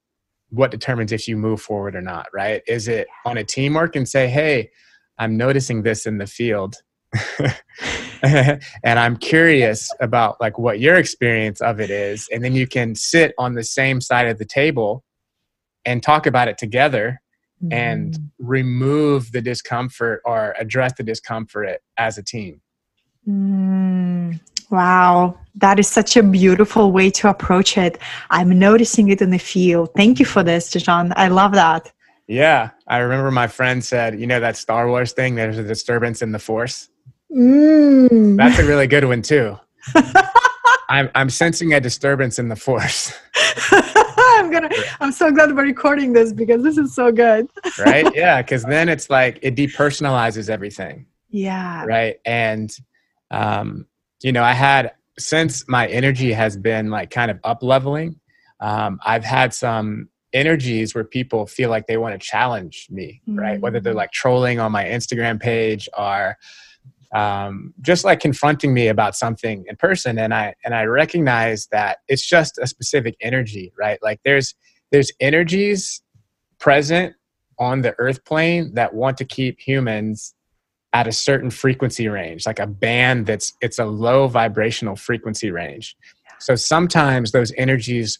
what 0.49 0.71
determines 0.71 1.11
if 1.11 1.27
you 1.27 1.35
move 1.35 1.61
forward 1.61 1.95
or 1.95 2.01
not, 2.01 2.27
right? 2.33 2.61
Is 2.67 2.87
it 2.87 3.07
on 3.25 3.37
a 3.37 3.43
teamwork 3.43 3.95
and 3.95 4.07
say, 4.07 4.27
hey, 4.27 4.69
I'm 5.17 5.35
noticing 5.35 5.83
this 5.83 6.05
in 6.05 6.17
the 6.17 6.25
field. 6.25 6.77
and 8.21 8.99
I'm 8.99 9.17
curious 9.17 9.91
about 9.99 10.39
like 10.39 10.57
what 10.57 10.79
your 10.79 10.95
experience 10.95 11.61
of 11.61 11.79
it 11.79 11.89
is. 11.89 12.27
And 12.31 12.43
then 12.43 12.53
you 12.53 12.67
can 12.67 12.95
sit 12.95 13.33
on 13.37 13.53
the 13.53 13.63
same 13.63 14.01
side 14.01 14.27
of 14.27 14.37
the 14.37 14.45
table 14.45 15.03
and 15.85 16.03
talk 16.03 16.25
about 16.25 16.47
it 16.47 16.57
together 16.57 17.21
mm. 17.63 17.73
and 17.73 18.17
remove 18.37 19.31
the 19.31 19.41
discomfort 19.41 20.21
or 20.25 20.53
address 20.59 20.93
the 20.97 21.03
discomfort 21.03 21.81
as 21.97 22.17
a 22.17 22.23
team. 22.23 22.61
Mm. 23.27 24.39
Wow, 24.69 25.35
that 25.55 25.79
is 25.79 25.87
such 25.87 26.15
a 26.15 26.21
beautiful 26.21 26.91
way 26.91 27.09
to 27.11 27.27
approach 27.27 27.75
it. 27.75 27.97
I'm 28.29 28.59
noticing 28.59 29.09
it 29.09 29.19
in 29.19 29.31
the 29.31 29.39
field. 29.39 29.89
Thank 29.95 30.19
you 30.19 30.25
for 30.25 30.43
this, 30.43 30.69
Dijon. 30.69 31.11
I 31.15 31.29
love 31.29 31.53
that. 31.53 31.91
Yeah, 32.27 32.69
I 32.87 32.97
remember 32.99 33.31
my 33.31 33.47
friend 33.47 33.83
said, 33.83 34.19
you 34.19 34.27
know, 34.27 34.39
that 34.39 34.55
Star 34.55 34.87
Wars 34.87 35.13
thing, 35.13 35.33
there's 35.33 35.57
a 35.57 35.63
disturbance 35.63 36.21
in 36.21 36.31
the 36.31 36.37
force. 36.37 36.87
Mm. 37.31 38.37
That's 38.37 38.59
a 38.59 38.65
really 38.65 38.87
good 38.87 39.05
one 39.05 39.21
too. 39.21 39.57
I'm 40.89 41.09
I'm 41.13 41.29
sensing 41.29 41.73
a 41.73 41.79
disturbance 41.79 42.39
in 42.39 42.49
the 42.49 42.55
force. 42.55 43.13
I'm 43.71 44.51
gonna. 44.51 44.69
I'm 44.99 45.11
so 45.11 45.31
glad 45.31 45.55
we're 45.55 45.63
recording 45.63 46.13
this 46.13 46.33
because 46.33 46.63
this 46.63 46.77
is 46.77 46.95
so 46.95 47.11
good. 47.11 47.47
right? 47.79 48.07
Yeah, 48.15 48.41
because 48.41 48.63
then 48.63 48.89
it's 48.89 49.09
like 49.09 49.39
it 49.41 49.55
depersonalizes 49.55 50.49
everything. 50.49 51.05
Yeah. 51.29 51.85
Right. 51.85 52.19
And 52.25 52.75
um, 53.29 53.85
you 54.23 54.31
know, 54.31 54.43
I 54.43 54.53
had 54.53 54.93
since 55.19 55.67
my 55.67 55.87
energy 55.87 56.33
has 56.33 56.57
been 56.57 56.89
like 56.89 57.11
kind 57.11 57.29
of 57.29 57.39
up 57.43 57.61
leveling. 57.61 58.19
Um, 58.59 58.99
I've 59.05 59.23
had 59.23 59.53
some 59.53 60.09
energies 60.33 60.93
where 60.95 61.03
people 61.03 61.45
feel 61.45 61.69
like 61.69 61.87
they 61.87 61.97
want 61.97 62.19
to 62.19 62.25
challenge 62.25 62.87
me, 62.89 63.21
mm 63.27 63.37
right? 63.39 63.61
Whether 63.61 63.79
they're 63.79 63.93
mm. 63.93 63.97
like 63.97 64.11
trolling 64.11 64.59
on 64.59 64.71
my 64.71 64.85
Instagram 64.85 65.39
page 65.39 65.87
or 65.97 66.35
um, 67.13 67.73
just 67.81 68.05
like 68.05 68.19
confronting 68.19 68.73
me 68.73 68.87
about 68.87 69.15
something 69.15 69.65
in 69.67 69.75
person 69.75 70.19
and 70.19 70.31
i 70.31 70.53
and 70.63 70.75
i 70.75 70.83
recognize 70.83 71.67
that 71.71 71.97
it's 72.07 72.27
just 72.27 72.59
a 72.59 72.67
specific 72.67 73.15
energy 73.19 73.73
right? 73.79 73.99
Like 74.01 74.19
there's 74.23 74.53
there's 74.91 75.11
energies 75.19 76.01
present 76.59 77.15
on 77.57 77.81
the 77.81 77.95
earth 77.99 78.23
plane 78.25 78.73
that 78.75 78.93
want 78.93 79.17
to 79.17 79.25
keep 79.25 79.59
humans 79.59 80.33
at 80.93 81.07
a 81.07 81.11
certain 81.11 81.51
frequency 81.51 82.07
range 82.07 82.45
like 82.45 82.59
a 82.59 82.67
band 82.67 83.25
that's 83.25 83.53
it's 83.61 83.79
a 83.79 83.85
low 83.85 84.27
vibrational 84.27 84.95
frequency 84.95 85.51
range. 85.51 85.95
So 86.39 86.55
sometimes 86.55 87.31
those 87.31 87.51
energies 87.57 88.19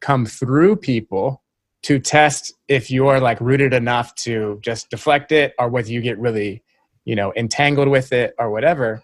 come 0.00 0.26
through 0.26 0.76
people 0.76 1.42
to 1.82 1.98
test 1.98 2.52
if 2.68 2.90
you're 2.90 3.20
like 3.20 3.40
rooted 3.40 3.72
enough 3.72 4.14
to 4.14 4.58
just 4.62 4.90
deflect 4.90 5.32
it 5.32 5.52
or 5.58 5.68
whether 5.68 5.90
you 5.90 6.00
get 6.00 6.18
really 6.18 6.62
you 7.04 7.16
know 7.16 7.32
entangled 7.36 7.88
with 7.88 8.12
it 8.12 8.34
or 8.38 8.50
whatever. 8.50 9.02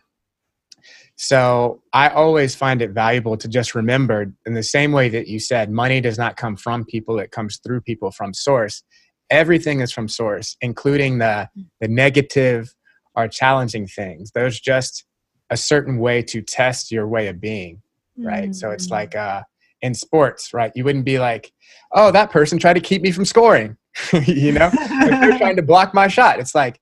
So 1.16 1.82
i 1.92 2.08
always 2.08 2.54
find 2.54 2.80
it 2.80 2.90
valuable 2.90 3.36
to 3.36 3.48
just 3.48 3.74
remember 3.74 4.32
in 4.46 4.54
the 4.54 4.62
same 4.62 4.92
way 4.92 5.08
that 5.08 5.26
you 5.26 5.40
said 5.40 5.70
money 5.70 6.00
does 6.00 6.16
not 6.16 6.36
come 6.36 6.56
from 6.56 6.84
people 6.84 7.18
it 7.18 7.32
comes 7.32 7.58
through 7.58 7.80
people 7.80 8.10
from 8.10 8.32
source. 8.32 8.82
Everything 9.30 9.80
is 9.80 9.92
from 9.92 10.08
source 10.08 10.56
including 10.60 11.18
the 11.18 11.48
the 11.80 11.88
negative 11.88 12.74
or 13.16 13.26
challenging 13.26 13.86
things. 13.86 14.30
There's 14.30 14.60
just 14.60 15.04
a 15.50 15.56
certain 15.56 15.98
way 15.98 16.22
to 16.22 16.40
test 16.40 16.92
your 16.92 17.08
way 17.08 17.28
of 17.28 17.40
being 17.40 17.82
right? 18.16 18.44
Mm-hmm. 18.44 18.52
so 18.52 18.70
it's 18.70 18.88
mm. 18.88 18.92
like 18.92 19.16
uh 19.16 19.42
in 19.82 19.94
sports 19.94 20.52
right? 20.54 20.72
You 20.76 20.84
wouldn't 20.84 21.04
be 21.04 21.18
like 21.18 21.52
oh 21.92 22.12
that 22.12 22.30
person 22.30 22.58
tried 22.58 22.74
to 22.74 22.80
keep 22.80 23.02
me 23.02 23.10
from 23.10 23.24
scoring 23.24 23.76
you 24.24 24.52
know? 24.52 24.70
They're 24.70 25.38
trying 25.38 25.56
to 25.56 25.62
block 25.62 25.94
my 25.94 26.08
shot. 26.08 26.38
It's 26.38 26.54
like 26.54 26.80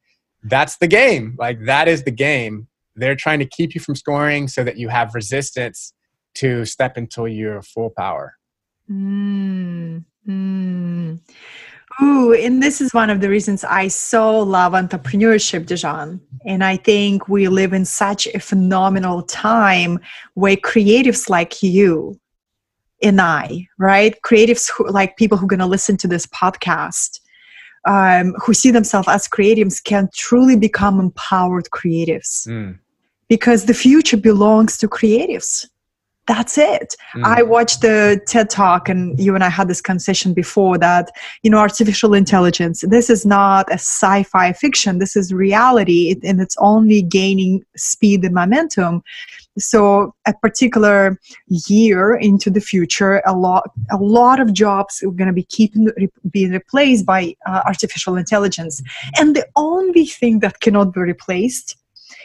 that's 0.48 0.76
the 0.78 0.86
game. 0.86 1.36
Like 1.38 1.64
that 1.64 1.88
is 1.88 2.04
the 2.04 2.10
game. 2.10 2.68
They're 2.94 3.16
trying 3.16 3.40
to 3.40 3.46
keep 3.46 3.74
you 3.74 3.80
from 3.80 3.94
scoring 3.94 4.48
so 4.48 4.64
that 4.64 4.78
you 4.78 4.88
have 4.88 5.14
resistance 5.14 5.92
to 6.36 6.64
step 6.64 6.96
into 6.96 7.26
your 7.26 7.62
full 7.62 7.90
power. 7.90 8.36
Mm, 8.90 10.04
mm. 10.26 11.18
Ooh, 12.02 12.34
and 12.34 12.62
this 12.62 12.80
is 12.80 12.92
one 12.92 13.08
of 13.08 13.20
the 13.20 13.30
reasons 13.30 13.64
I 13.64 13.88
so 13.88 14.40
love 14.40 14.74
entrepreneurship, 14.74 15.66
Dijon. 15.66 16.20
And 16.44 16.62
I 16.62 16.76
think 16.76 17.28
we 17.28 17.48
live 17.48 17.72
in 17.72 17.84
such 17.84 18.26
a 18.28 18.38
phenomenal 18.38 19.22
time 19.22 19.98
where 20.34 20.56
creatives 20.56 21.30
like 21.30 21.62
you 21.62 22.20
and 23.02 23.20
I, 23.20 23.66
right? 23.78 24.14
Creatives 24.24 24.70
who 24.70 24.88
like 24.90 25.16
people 25.16 25.38
who 25.38 25.46
are 25.46 25.48
going 25.48 25.60
to 25.60 25.66
listen 25.66 25.96
to 25.98 26.08
this 26.08 26.26
podcast 26.26 27.20
um, 27.86 28.34
who 28.44 28.52
see 28.52 28.70
themselves 28.70 29.08
as 29.08 29.28
creatives 29.28 29.82
can 29.82 30.08
truly 30.12 30.56
become 30.56 31.00
empowered 31.00 31.68
creatives 31.72 32.46
Mm. 32.46 32.78
because 33.28 33.64
the 33.64 33.74
future 33.74 34.16
belongs 34.16 34.76
to 34.78 34.88
creatives 34.88 35.66
that's 36.26 36.58
it. 36.58 36.96
Mm. 37.14 37.24
i 37.24 37.42
watched 37.42 37.80
the 37.82 38.20
ted 38.26 38.50
talk 38.50 38.88
and 38.88 39.18
you 39.18 39.34
and 39.34 39.44
i 39.44 39.48
had 39.48 39.68
this 39.68 39.80
conversation 39.80 40.34
before 40.34 40.76
that 40.78 41.10
you 41.42 41.50
know 41.50 41.58
artificial 41.58 42.14
intelligence 42.14 42.84
this 42.86 43.10
is 43.10 43.24
not 43.24 43.70
a 43.70 43.78
sci-fi 43.78 44.52
fiction. 44.52 44.98
This 44.98 45.16
is 45.16 45.32
reality. 45.32 46.16
And 46.22 46.40
it's 46.40 46.56
only 46.58 47.02
gaining 47.02 47.64
speed 47.76 48.24
and 48.24 48.34
momentum. 48.34 49.02
So 49.58 50.14
a 50.26 50.34
particular 50.34 51.18
year 51.48 52.14
into 52.14 52.50
the 52.50 52.60
future 52.60 53.22
a 53.26 53.34
lot 53.34 53.70
a 53.90 53.96
lot 53.96 54.38
of 54.38 54.52
jobs 54.52 55.02
are 55.02 55.10
going 55.10 55.28
to 55.28 55.32
be 55.32 55.44
keeping 55.44 55.88
being 56.30 56.52
replaced 56.52 57.06
by 57.06 57.34
uh, 57.46 57.62
artificial 57.66 58.16
intelligence. 58.16 58.82
And 59.18 59.34
the 59.34 59.46
only 59.56 60.06
thing 60.06 60.40
that 60.40 60.60
cannot 60.60 60.92
be 60.92 61.00
replaced 61.00 61.76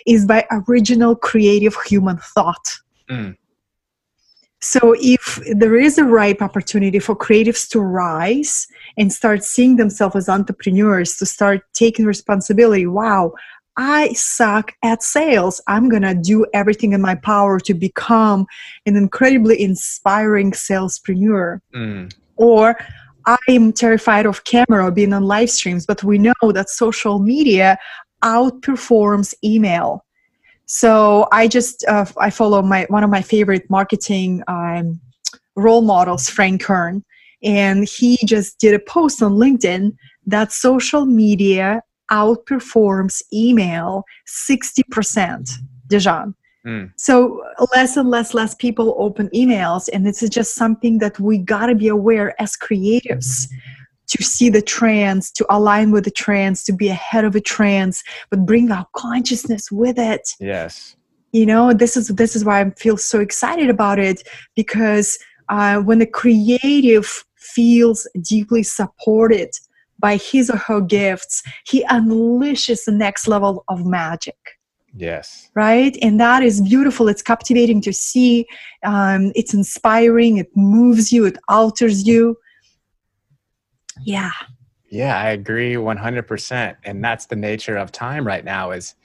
is 0.06 0.26
by 0.26 0.46
original 0.52 1.16
creative 1.16 1.76
human 1.86 2.18
thought. 2.18 2.68
Mm. 3.10 3.38
So 4.62 4.96
if 5.00 5.40
there 5.56 5.76
is 5.76 5.98
a 5.98 6.04
ripe 6.04 6.42
opportunity 6.42 7.00
for 7.00 7.16
creatives 7.16 7.68
to 7.70 7.80
rise 7.80 8.68
and 8.98 9.12
start 9.12 9.44
seeing 9.44 9.76
themselves 9.76 10.16
as 10.16 10.30
entrepreneurs 10.30 11.18
to 11.18 11.26
start 11.26 11.62
taking 11.74 12.06
responsibility 12.06 12.86
wow 12.86 13.34
I 13.78 14.14
suck 14.14 14.74
at 14.84 15.02
sales. 15.02 15.62
I'm 15.68 15.88
going 15.88 16.02
to 16.02 16.14
do 16.14 16.46
everything 16.54 16.94
in 16.94 17.02
my 17.02 17.16
power 17.16 17.60
to 17.62 17.74
become 17.74 18.46
an 18.86 18.96
incredibly 18.98 19.62
inspiring 19.62 20.52
salespreneur. 20.52 21.62
Mm. 21.74 22.14
Or 22.36 22.78
I'm 23.26 23.72
terrified 23.72 24.26
of 24.26 24.44
camera 24.44 24.86
or 24.86 24.92
being 24.92 25.14
on 25.14 25.24
live 25.24 25.50
streams, 25.50 25.86
but 25.86 26.04
we 26.04 26.18
know 26.18 26.34
that 26.54 26.70
social 26.70 27.20
media 27.20 27.78
outperforms 28.24 29.34
email. 29.44 30.06
So 30.74 31.28
I 31.34 31.50
just 31.50 31.84
uh, 31.86 32.06
I 32.18 32.30
follow 32.30 32.62
my 32.62 32.86
one 32.88 33.04
of 33.04 33.10
my 33.10 33.22
favorite 33.22 33.70
marketing 33.70 34.42
um, 34.48 35.02
role 35.58 35.82
models, 35.82 36.30
Frank 36.30 36.64
Kern, 36.64 37.04
and 37.44 37.86
he 37.86 38.18
just 38.24 38.58
did 38.58 38.74
a 38.74 38.80
post 38.80 39.22
on 39.22 39.34
LinkedIn 39.34 39.94
that 40.28 40.54
social 40.54 41.06
media 41.06 41.82
outperforms 42.10 43.22
email 43.34 44.06
60%. 44.26 45.52
Dijon. 45.88 46.34
Mm. 46.66 46.94
So 46.96 47.44
less 47.76 47.98
and 47.98 48.10
less 48.10 48.34
less 48.34 48.56
people 48.56 48.96
open 48.98 49.28
emails, 49.36 49.90
and 49.92 50.08
this 50.08 50.24
is 50.24 50.30
just 50.30 50.56
something 50.56 51.00
that 51.00 51.20
we 51.20 51.38
gotta 51.38 51.76
be 51.76 51.90
aware 51.90 52.34
as 52.42 52.56
creatives 52.56 53.50
to 54.12 54.24
see 54.24 54.50
the 54.50 54.62
trends, 54.62 55.32
to 55.32 55.46
align 55.50 55.92
with 55.92 56.04
the 56.04 56.12
trends, 56.12 56.64
to 56.66 56.74
be 56.74 56.90
ahead 56.90 57.26
of 57.26 57.34
the 57.34 57.42
trends, 57.42 58.04
but 58.30 58.46
bring 58.46 58.72
our 58.72 58.86
consciousness 58.96 59.72
with 59.72 59.98
it. 59.98 60.36
Yes. 60.40 60.96
you 61.40 61.46
know 61.46 61.66
this 61.74 61.96
is 62.00 62.06
this 62.22 62.36
is 62.36 62.44
why 62.44 62.58
i 62.62 62.70
feel 62.84 62.98
so 62.98 63.18
excited 63.28 63.70
about 63.70 63.98
it 64.10 64.18
because 64.62 65.08
uh, 65.56 65.78
when 65.88 66.00
the 66.00 66.12
creative 66.22 67.08
feels 67.56 68.00
deeply 68.22 68.64
supported 68.64 69.50
by 70.00 70.14
his 70.18 70.50
or 70.50 70.58
her 70.58 70.82
gifts 70.82 71.42
he 71.72 71.80
unleashes 71.86 72.86
the 72.86 72.92
next 73.06 73.28
level 73.28 73.64
of 73.68 73.86
magic. 73.86 74.36
Yes. 74.94 75.50
right? 75.56 75.96
And 76.02 76.20
that 76.20 76.44
is 76.44 76.60
beautiful. 76.60 77.08
It's 77.08 77.22
captivating 77.22 77.80
to 77.88 77.94
see 77.94 78.46
um, 78.84 79.32
it's 79.36 79.54
inspiring. 79.54 80.36
It 80.36 80.50
moves 80.56 81.14
you. 81.14 81.22
It 81.26 81.38
alters 81.48 82.06
you 82.06 82.36
yeah 84.04 84.32
Yeah, 84.90 85.18
I 85.18 85.30
agree 85.30 85.76
100%. 85.76 86.76
And 86.84 87.04
that's 87.04 87.28
the 87.28 87.36
nature 87.36 87.78
of 87.78 87.92
time 87.92 88.28
right 88.28 88.44
now 88.44 88.72
is 88.72 88.96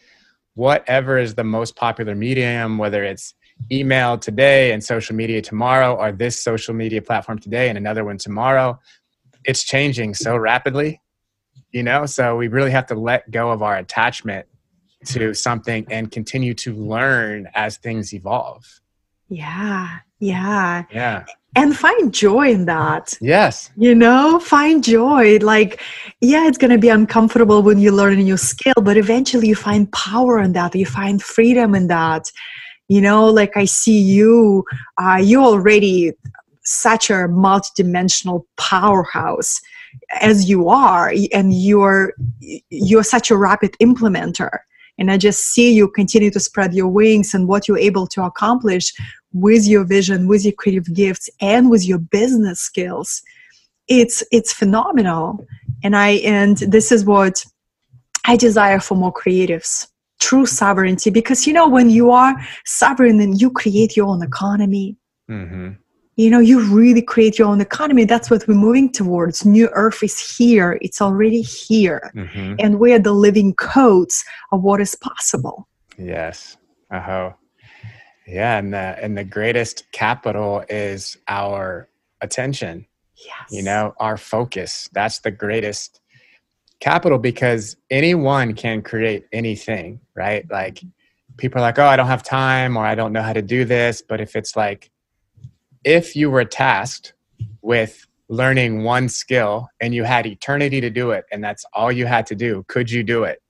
whatever 0.55 1.17
is 1.19 1.35
the 1.35 1.45
most 1.45 1.77
popular 1.77 2.15
medium, 2.15 2.79
whether 2.79 3.05
it's 3.05 3.35
email 3.71 4.19
today 4.19 4.73
and 4.73 4.83
social 4.83 5.15
media 5.15 5.41
tomorrow, 5.41 5.95
or 5.95 6.13
this 6.13 6.43
social 6.43 6.75
media 6.75 7.01
platform 7.01 7.39
today 7.39 7.69
and 7.69 7.79
another 7.79 8.05
one 8.05 8.19
tomorrow, 8.19 8.79
it's 9.45 9.63
changing 9.65 10.15
so 10.15 10.37
rapidly, 10.37 11.01
you 11.71 11.83
know? 11.83 12.05
So 12.07 12.37
we 12.37 12.49
really 12.49 12.73
have 12.73 12.87
to 12.87 12.95
let 12.95 13.31
go 13.31 13.51
of 13.51 13.63
our 13.63 13.77
attachment 13.77 14.47
to 15.07 15.35
something 15.35 15.87
and 15.89 16.11
continue 16.11 16.55
to 16.55 16.75
learn 16.75 17.49
as 17.55 17.77
things 17.77 18.13
evolve. 18.13 18.81
yeah 19.29 19.99
yeah. 20.19 20.85
Yeah. 20.93 21.25
and 21.55 21.77
find 21.77 22.13
joy 22.13 22.51
in 22.51 22.67
that. 22.67 23.17
Yes. 23.21 23.71
you 23.77 23.95
know 23.95 24.39
find 24.39 24.83
joy. 24.85 25.39
Like 25.39 25.81
yeah 26.21 26.47
it's 26.49 26.59
going 26.59 26.71
to 26.71 26.79
be 26.79 26.89
uncomfortable 26.89 27.63
when 27.63 27.79
you 27.79 27.93
learn 27.93 28.15
a 28.19 28.23
new 28.23 28.37
skill 28.37 28.75
but 28.83 28.97
eventually 28.97 29.49
you 29.49 29.55
find 29.57 29.91
power 29.93 30.39
in 30.41 30.53
that. 30.53 30.75
You 30.75 30.87
find 30.87 31.23
freedom 31.23 31.75
in 31.75 31.89
that. 31.89 32.31
You 32.89 33.01
know 33.01 33.27
like 33.27 33.57
i 33.57 33.65
see 33.65 33.99
you 33.99 34.65
uh, 34.97 35.21
you 35.21 35.43
already 35.43 36.13
such 36.63 37.11
a 37.11 37.27
multidimensional 37.29 38.45
powerhouse 38.57 39.61
as 40.21 40.49
you 40.49 40.69
are 40.69 41.13
and 41.33 41.53
you're 41.55 42.13
you're 42.71 43.03
such 43.03 43.31
a 43.31 43.37
rapid 43.37 43.73
implementer 43.81 44.59
and 44.99 45.11
i 45.11 45.17
just 45.17 45.53
see 45.53 45.73
you 45.73 45.89
continue 45.89 46.31
to 46.31 46.41
spread 46.41 46.75
your 46.75 46.89
wings 46.89 47.35
and 47.35 47.49
what 47.49 47.69
you're 47.69 47.79
able 47.79 48.07
to 48.07 48.23
accomplish 48.23 48.93
with 49.37 49.67
your 49.67 49.85
vision 49.85 50.27
with 50.27 50.45
your 50.45 50.55
creative 50.55 50.93
gifts 50.95 51.29
and 51.41 51.71
with 51.71 51.87
your 51.87 51.99
business 51.99 52.61
skills. 52.61 53.23
It's 53.89 54.23
it's 54.33 54.53
phenomenal. 54.53 55.47
And 55.85 55.95
i 55.95 56.11
and 56.37 56.57
this 56.59 56.91
is 56.91 57.05
what 57.05 57.45
i 58.25 58.37
desire 58.37 58.81
for 58.81 58.97
more 58.97 59.13
creatives. 59.13 59.87
True 60.19 60.47
sovereignty. 60.47 61.11
Because 61.11 61.47
you 61.47 61.53
know 61.53 61.69
when 61.69 61.91
you 61.91 62.11
are 62.11 62.35
sovereign 62.65 63.21
and 63.21 63.41
you 63.41 63.51
create 63.51 63.97
your 63.97 64.07
own 64.07 64.23
economy. 64.23 64.97
Hmm 65.29 65.73
you 66.17 66.31
know 66.31 66.41
you 66.41 66.61
really 66.75 67.03
create 67.03 67.39
your 67.39 67.49
own 67.49 67.61
economy 67.61 68.05
that's 68.05 68.31
what 68.31 68.47
we're 68.49 68.55
moving 68.55 68.91
towards 68.91 69.45
new 69.45 69.69
earth 69.73 70.03
is 70.03 70.19
here 70.37 70.79
it's 70.81 71.01
already 71.01 71.43
here 71.43 72.11
hmm 72.15 72.55
and 72.59 72.79
we 72.81 72.93
are 72.93 72.99
the 72.99 73.13
living 73.13 73.55
codes 73.55 74.25
of 74.51 74.63
what 74.63 74.81
is 74.81 74.95
possible 74.97 75.69
Yes. 75.99 76.57
Uh-huh. 76.91 77.33
Yeah, 78.27 78.59
and 78.59 78.73
the 78.73 78.99
and 79.03 79.17
the 79.17 79.25
greatest 79.25 79.91
capital 79.93 80.65
is 80.69 81.17
our 81.29 81.89
attention, 82.21 82.87
yes 83.17 83.49
you 83.51 83.63
know, 83.63 83.95
our 83.99 84.17
focus. 84.17 84.89
That's 84.93 85.21
the 85.21 85.31
greatest 85.31 86.01
capital 86.81 87.19
because 87.19 87.77
anyone 87.91 88.55
can 88.55 88.83
create 88.83 89.27
anything, 89.33 90.01
right? 90.15 90.45
Like 90.51 90.83
people 91.37 91.61
are 91.61 91.63
like, 91.63 91.79
"Oh, 91.79 91.87
I 91.87 91.95
don't 91.97 92.09
have 92.09 92.25
time 92.25 92.77
or 92.77 92.85
I 92.85 92.97
don't 92.97 93.13
know 93.13 93.23
how 93.23 93.33
to 93.33 93.43
do 93.43 93.65
this." 93.65 94.03
But 94.03 94.21
if 94.21 94.35
it's 94.35 94.57
like 94.57 94.91
if 95.87 96.17
you 96.17 96.29
were 96.31 96.45
tasked 96.45 97.15
with 97.63 98.07
learning 98.29 98.83
one 98.83 99.09
skill 99.09 99.69
and 99.81 99.95
you 99.95 100.03
had 100.03 100.27
eternity 100.27 100.81
to 100.81 100.91
do 100.91 101.13
it 101.13 101.25
and 101.31 101.43
that's 101.43 101.65
all 101.73 101.93
you 101.93 102.05
had 102.05 102.27
to 102.27 102.35
do, 102.35 102.65
could 102.69 102.91
you 102.91 103.05
do 103.05 103.23
it? 103.23 103.41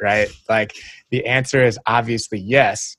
Right? 0.00 0.28
Like 0.48 0.74
the 1.10 1.26
answer 1.26 1.62
is 1.62 1.78
obviously 1.86 2.40
yes. 2.40 2.96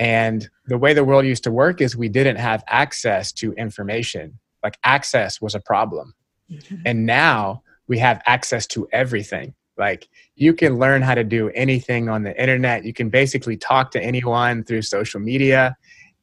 And 0.00 0.46
the 0.66 0.76
way 0.76 0.92
the 0.92 1.04
world 1.04 1.24
used 1.24 1.44
to 1.44 1.52
work 1.52 1.80
is 1.80 1.96
we 1.96 2.08
didn't 2.08 2.36
have 2.36 2.64
access 2.66 3.32
to 3.34 3.52
information. 3.52 4.38
Like 4.64 4.78
access 4.82 5.40
was 5.40 5.54
a 5.54 5.60
problem. 5.60 6.12
Mm-hmm. 6.50 6.82
And 6.84 7.06
now 7.06 7.62
we 7.86 7.98
have 7.98 8.20
access 8.26 8.66
to 8.68 8.88
everything. 8.92 9.54
Like 9.78 10.08
you 10.34 10.54
can 10.54 10.78
learn 10.78 11.02
how 11.02 11.14
to 11.14 11.24
do 11.24 11.50
anything 11.50 12.08
on 12.08 12.24
the 12.24 12.38
internet. 12.40 12.84
You 12.84 12.92
can 12.92 13.10
basically 13.10 13.56
talk 13.56 13.92
to 13.92 14.02
anyone 14.02 14.64
through 14.64 14.82
social 14.82 15.20
media. 15.20 15.76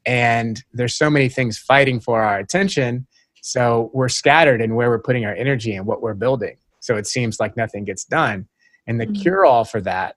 And 0.06 0.64
there's 0.74 0.96
so 0.96 1.10
many 1.10 1.30
things 1.30 1.58
fighting 1.58 2.00
for 2.00 2.22
our 2.22 2.40
attention. 2.40 3.08
So 3.42 3.90
we're 3.94 4.10
scattered 4.10 4.62
in 4.62 4.76
where 4.76 4.90
we're 4.90 5.00
putting 5.00 5.26
our 5.26 5.34
energy 5.34 5.76
and 5.76 5.86
what 5.86 6.02
we're 6.02 6.14
building. 6.14 6.58
So 6.80 6.96
it 6.98 7.08
seems 7.08 7.40
like 7.40 7.56
nothing 7.58 7.86
gets 7.86 8.06
done. 8.06 8.48
And 8.88 9.00
the 9.00 9.08
Mhm. 9.08 9.22
cure 9.22 9.46
all 9.46 9.66
for 9.66 9.82
that 9.82 10.16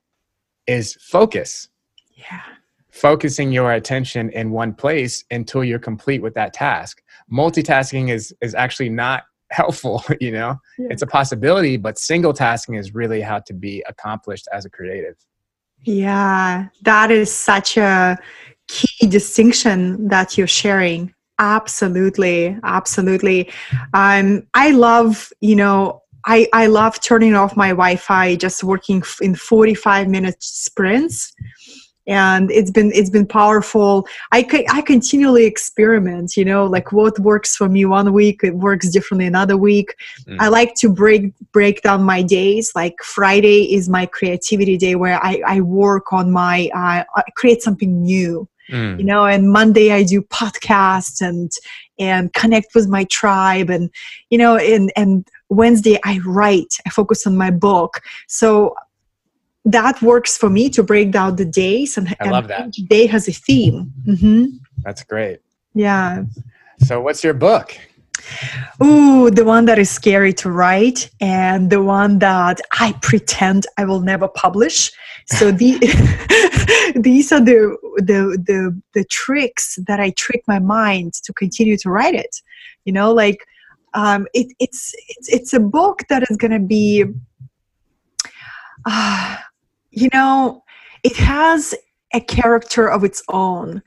is 0.67 0.95
focus 0.99 1.69
yeah 2.15 2.41
focusing 2.89 3.51
your 3.51 3.73
attention 3.73 4.29
in 4.29 4.51
one 4.51 4.73
place 4.73 5.25
until 5.29 5.63
you're 5.65 5.77
complete 5.77 6.21
with 6.21 6.33
that 6.33 6.53
task. 6.53 7.03
Multitasking 7.31 8.09
is 8.09 8.33
is 8.41 8.55
actually 8.55 8.89
not 8.89 9.23
helpful, 9.51 10.03
you 10.21 10.31
know. 10.31 10.57
Yeah. 10.79 10.87
It's 10.91 11.01
a 11.01 11.07
possibility, 11.07 11.77
but 11.77 11.99
single 11.99 12.33
tasking 12.33 12.75
is 12.75 12.95
really 12.95 13.21
how 13.21 13.39
to 13.39 13.53
be 13.53 13.83
accomplished 13.87 14.47
as 14.51 14.65
a 14.65 14.69
creative. 14.69 15.15
Yeah, 15.83 16.67
that 16.83 17.11
is 17.11 17.31
such 17.31 17.77
a 17.77 18.17
key 18.67 19.07
distinction 19.07 20.07
that 20.07 20.37
you're 20.37 20.47
sharing. 20.47 21.13
Absolutely, 21.39 22.57
absolutely. 22.63 23.49
Um, 23.93 24.47
I 24.53 24.71
love, 24.71 25.31
you 25.41 25.55
know, 25.55 26.01
I, 26.25 26.47
I 26.53 26.67
love 26.67 26.99
turning 27.01 27.35
off 27.35 27.55
my 27.55 27.69
Wi-Fi, 27.69 28.35
just 28.37 28.63
working 28.63 29.03
in 29.21 29.35
45 29.35 30.07
minute 30.07 30.41
sprints. 30.41 31.33
and 32.07 32.51
it's 32.51 32.69
been 32.69 32.91
it's 32.93 33.09
been 33.09 33.25
powerful 33.25 34.05
i 34.31 34.45
i 34.69 34.79
continually 34.81 35.43
experiment 35.45 36.37
you 36.37 36.45
know 36.45 36.63
like 36.65 36.91
what 36.91 37.17
works 37.19 37.55
for 37.55 37.67
me 37.67 37.83
one 37.83 38.13
week 38.13 38.41
it 38.43 38.55
works 38.55 38.89
differently 38.91 39.25
another 39.25 39.57
week 39.57 39.95
Mm. 40.27 40.37
i 40.39 40.47
like 40.47 40.75
to 40.75 40.87
break 40.89 41.33
break 41.51 41.81
down 41.81 42.03
my 42.03 42.21
days 42.21 42.71
like 42.75 42.95
friday 43.01 43.73
is 43.73 43.89
my 43.89 44.05
creativity 44.05 44.77
day 44.77 44.93
where 44.95 45.19
i 45.23 45.41
i 45.47 45.61
work 45.61 46.13
on 46.13 46.31
my 46.31 46.69
uh, 46.75 47.03
I 47.15 47.23
create 47.35 47.61
something 47.63 47.91
new 48.03 48.47
Mm. 48.71 48.97
you 48.99 49.05
know 49.05 49.25
and 49.25 49.51
monday 49.51 49.91
i 49.91 50.01
do 50.03 50.21
podcasts 50.23 51.21
and 51.21 51.51
and 51.99 52.33
connect 52.33 52.73
with 52.73 52.87
my 52.87 53.03
tribe 53.05 53.69
and 53.69 53.91
you 54.31 54.37
know 54.39 54.57
and 54.57 54.91
and 54.95 55.27
wednesday 55.49 55.99
i 56.03 56.19
write 56.25 56.77
i 56.87 56.89
focus 56.89 57.27
on 57.27 57.37
my 57.37 57.51
book 57.51 58.01
so 58.27 58.73
that 59.65 60.01
works 60.01 60.37
for 60.37 60.49
me 60.49 60.69
to 60.69 60.81
break 60.83 61.11
down 61.11 61.35
the 61.35 61.45
days 61.45 61.97
and, 61.97 62.15
I 62.19 62.29
love 62.29 62.47
that. 62.47 62.67
each 62.67 62.87
day 62.87 63.05
has 63.07 63.27
a 63.27 63.33
theme 63.33 63.91
hmm 64.05 64.45
That's 64.83 65.03
great. 65.03 65.39
yeah 65.73 66.23
So, 66.79 66.99
what's 67.01 67.23
your 67.23 67.33
book? 67.33 67.77
Ooh, 68.83 69.29
the 69.29 69.45
one 69.45 69.65
that 69.65 69.79
is 69.79 69.89
scary 69.89 70.33
to 70.33 70.51
write 70.51 71.09
and 71.21 71.69
the 71.69 71.81
one 71.81 72.19
that 72.19 72.59
I 72.79 72.93
pretend 73.01 73.65
I 73.77 73.85
will 73.85 74.01
never 74.01 74.27
publish. 74.27 74.91
So 75.27 75.51
the 75.61 75.77
these 76.95 77.31
are 77.31 77.41
the, 77.41 77.77
the 77.97 78.37
the 78.45 78.81
the 78.93 79.03
tricks 79.05 79.79
that 79.87 79.99
I 79.99 80.11
trick 80.11 80.43
my 80.47 80.59
mind 80.59 81.13
to 81.23 81.33
continue 81.33 81.77
to 81.77 81.89
write 81.89 82.15
it. 82.15 82.41
You 82.85 82.93
know, 82.93 83.13
like 83.13 83.45
um, 83.95 84.27
it, 84.33 84.53
it's 84.59 84.93
it's 85.07 85.29
it's 85.29 85.53
a 85.53 85.59
book 85.59 86.01
that 86.09 86.29
is 86.29 86.37
gonna 86.37 86.59
be, 86.59 87.05
uh, 88.85 89.37
you 89.89 90.09
know, 90.13 90.63
it 91.03 91.15
has 91.15 91.73
a 92.13 92.19
character 92.19 92.87
of 92.87 93.03
its 93.03 93.23
own. 93.29 93.81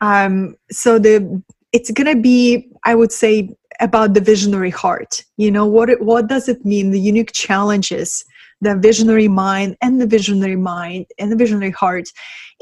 Um, 0.00 0.56
so 0.70 0.98
the 0.98 1.42
it's 1.72 1.90
gonna 1.90 2.14
be, 2.14 2.70
I 2.84 2.94
would 2.94 3.10
say, 3.10 3.56
about 3.84 4.14
the 4.14 4.20
visionary 4.20 4.70
heart. 4.70 5.24
You 5.36 5.50
know 5.50 5.66
what 5.66 5.88
it, 5.88 6.00
what 6.00 6.26
does 6.26 6.48
it 6.48 6.64
mean? 6.64 6.90
The 6.90 7.00
unique 7.00 7.32
challenges 7.32 8.24
the 8.60 8.76
visionary 8.76 9.28
mind 9.28 9.76
and 9.82 10.00
the 10.00 10.06
visionary 10.06 10.56
mind 10.56 11.06
and 11.18 11.30
the 11.30 11.36
visionary 11.36 11.70
heart 11.70 12.08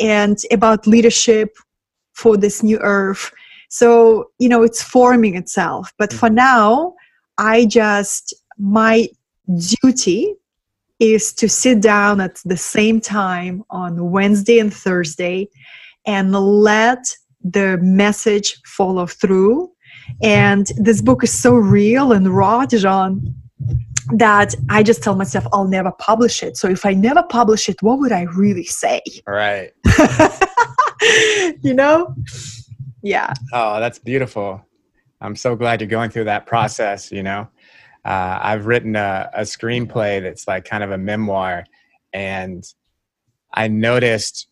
and 0.00 0.36
about 0.50 0.86
leadership 0.86 1.56
for 2.12 2.36
this 2.36 2.62
new 2.62 2.78
earth. 2.80 3.30
So 3.68 4.30
you 4.38 4.48
know 4.48 4.62
it's 4.62 4.82
forming 4.82 5.36
itself. 5.36 5.92
But 5.98 6.10
mm. 6.10 6.18
for 6.18 6.30
now 6.30 6.94
i 7.38 7.64
just 7.64 8.34
my 8.58 9.08
duty 9.82 10.34
is 10.98 11.32
to 11.32 11.48
sit 11.48 11.80
down 11.80 12.20
at 12.20 12.36
the 12.44 12.56
same 12.56 13.00
time 13.00 13.64
on 13.70 14.10
wednesday 14.10 14.58
and 14.58 14.72
thursday 14.72 15.48
and 16.06 16.32
let 16.32 17.04
the 17.42 17.78
message 17.78 18.60
follow 18.64 19.06
through 19.06 19.70
and 20.22 20.66
this 20.76 21.02
book 21.02 21.24
is 21.24 21.32
so 21.32 21.54
real 21.54 22.12
and 22.12 22.34
raw, 22.34 22.64
Dijon, 22.66 23.34
that 24.14 24.54
I 24.68 24.82
just 24.82 25.02
tell 25.02 25.16
myself 25.16 25.46
I'll 25.52 25.68
never 25.68 25.92
publish 25.92 26.42
it. 26.42 26.56
So 26.56 26.68
if 26.68 26.84
I 26.84 26.92
never 26.94 27.22
publish 27.22 27.68
it, 27.68 27.82
what 27.82 27.98
would 27.98 28.12
I 28.12 28.22
really 28.22 28.64
say? 28.64 29.02
Right. 29.26 29.70
you 31.62 31.74
know? 31.74 32.14
Yeah. 33.02 33.32
Oh, 33.52 33.80
that's 33.80 33.98
beautiful. 33.98 34.64
I'm 35.20 35.36
so 35.36 35.56
glad 35.56 35.80
you're 35.80 35.88
going 35.88 36.10
through 36.10 36.24
that 36.24 36.46
process. 36.46 37.10
You 37.10 37.22
know, 37.22 37.48
uh, 38.04 38.38
I've 38.42 38.66
written 38.66 38.96
a, 38.96 39.30
a 39.34 39.42
screenplay 39.42 40.22
that's 40.22 40.46
like 40.46 40.64
kind 40.64 40.84
of 40.84 40.90
a 40.90 40.98
memoir, 40.98 41.64
and 42.12 42.64
I 43.54 43.68
noticed 43.68 44.48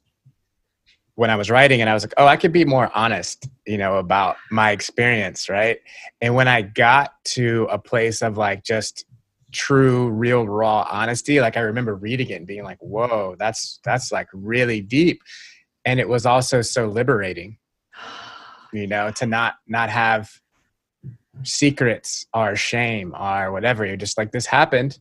when 1.15 1.31
I 1.31 1.37
was 1.37 1.51
writing, 1.51 1.81
and 1.81 1.91
I 1.91 1.95
was 1.95 2.03
like, 2.03 2.15
oh, 2.17 2.27
I 2.27 2.37
could 2.37 2.53
be 2.53 2.65
more 2.65 2.91
honest, 2.95 3.49
you 3.67 3.79
know, 3.79 3.97
about 3.97 4.37
my 4.51 4.71
experience, 4.71 5.49
right? 5.49 5.81
And 6.21 6.35
when 6.35 6.49
I 6.49 6.63
got 6.63 7.13
to 7.37 7.69
a 7.71 7.79
place 7.79 8.23
of 8.23 8.37
like 8.37 8.65
just 8.65 9.05
true, 9.53 10.11
real, 10.11 10.47
raw 10.47 10.87
honesty, 10.91 11.41
like 11.41 11.57
I 11.57 11.61
remember 11.61 11.95
reading 11.95 12.31
it 12.31 12.35
and 12.35 12.47
being 12.47 12.65
like, 12.65 12.79
whoa, 12.81 13.37
that's 13.39 13.81
that's 13.85 14.13
like 14.13 14.29
really 14.33 14.81
deep, 14.81 15.23
and 15.85 16.01
it 16.01 16.09
was 16.09 16.27
also 16.27 16.63
so 16.63 16.87
liberating 16.87 17.59
you 18.73 18.87
know 18.87 19.11
to 19.11 19.27
not 19.27 19.55
not 19.67 19.91
have 19.91 20.31
secrets 21.43 22.27
or 22.35 22.55
shame 22.57 23.15
or 23.19 23.53
whatever 23.53 23.85
you're 23.85 23.97
just 23.97 24.19
like 24.19 24.33
this 24.33 24.47
happened 24.47 24.99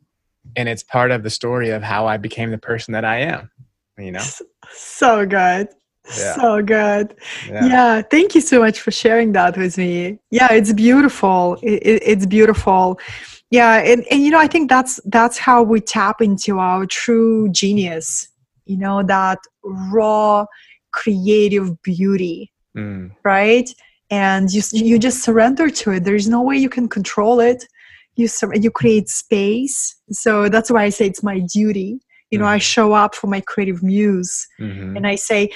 and 0.55 0.69
it's 0.69 0.83
part 0.83 1.11
of 1.11 1.21
the 1.23 1.29
story 1.29 1.69
of 1.69 1.83
how 1.83 2.07
i 2.07 2.17
became 2.17 2.51
the 2.51 2.57
person 2.57 2.93
that 2.93 3.03
i 3.03 3.17
am 3.17 3.49
you 3.97 4.11
know 4.11 4.23
So 4.71 5.25
good. 5.25 5.69
Yeah. 6.17 6.35
So 6.35 6.61
good. 6.63 7.15
yeah, 7.47 7.65
Yeah. 7.65 8.01
Thank 8.01 8.35
you 8.35 8.41
so 8.41 8.59
much 8.59 8.79
for 8.81 8.91
sharing 8.91 9.31
that 9.33 9.57
with 9.57 9.77
me. 9.77 10.19
Yeah, 10.31 10.51
it's 10.51 10.73
beautiful. 10.73 11.57
It, 11.61 11.83
it, 11.83 12.03
it's 12.05 12.25
beautiful. 12.25 12.99
Yeah, 13.51 13.77
and, 13.79 14.05
and 14.11 14.21
you 14.21 14.29
know, 14.29 14.39
I 14.39 14.47
think 14.47 14.69
that's 14.69 14.99
that's 15.05 15.37
how 15.37 15.63
we 15.63 15.81
tap 15.81 16.21
into 16.21 16.59
our 16.59 16.85
true 16.85 17.49
genius. 17.49 18.27
You 18.65 18.77
know, 18.77 19.01
that 19.03 19.39
raw, 19.63 20.45
creative 20.91 21.81
beauty, 21.81 22.51
Mm, 22.77 23.11
right? 23.23 23.67
And 24.11 24.51
you 24.51 24.61
you 24.71 24.99
just 24.99 25.23
surrender 25.23 25.69
to 25.71 25.91
it. 25.91 26.03
There's 26.03 26.27
no 26.27 26.41
way 26.43 26.57
you 26.57 26.69
can 26.69 26.87
control 26.87 27.39
it. 27.39 27.65
You 28.15 28.27
sur- 28.27 28.53
you 28.55 28.69
create 28.69 29.09
space. 29.09 29.95
So 30.11 30.49
that's 30.49 30.69
why 30.69 30.83
I 30.83 30.89
say 30.89 31.07
it's 31.07 31.23
my 31.23 31.39
duty. 31.51 31.99
You 32.31 32.37
know, 32.37 32.45
I 32.45 32.57
Mhm. 32.59 32.61
show 32.73 32.93
up 32.93 33.15
for 33.15 33.25
my 33.27 33.41
creative 33.41 33.81
muse 33.81 34.47
mhm. 34.59 34.95
and 34.95 35.07
I 35.07 35.15
say, 35.15 35.49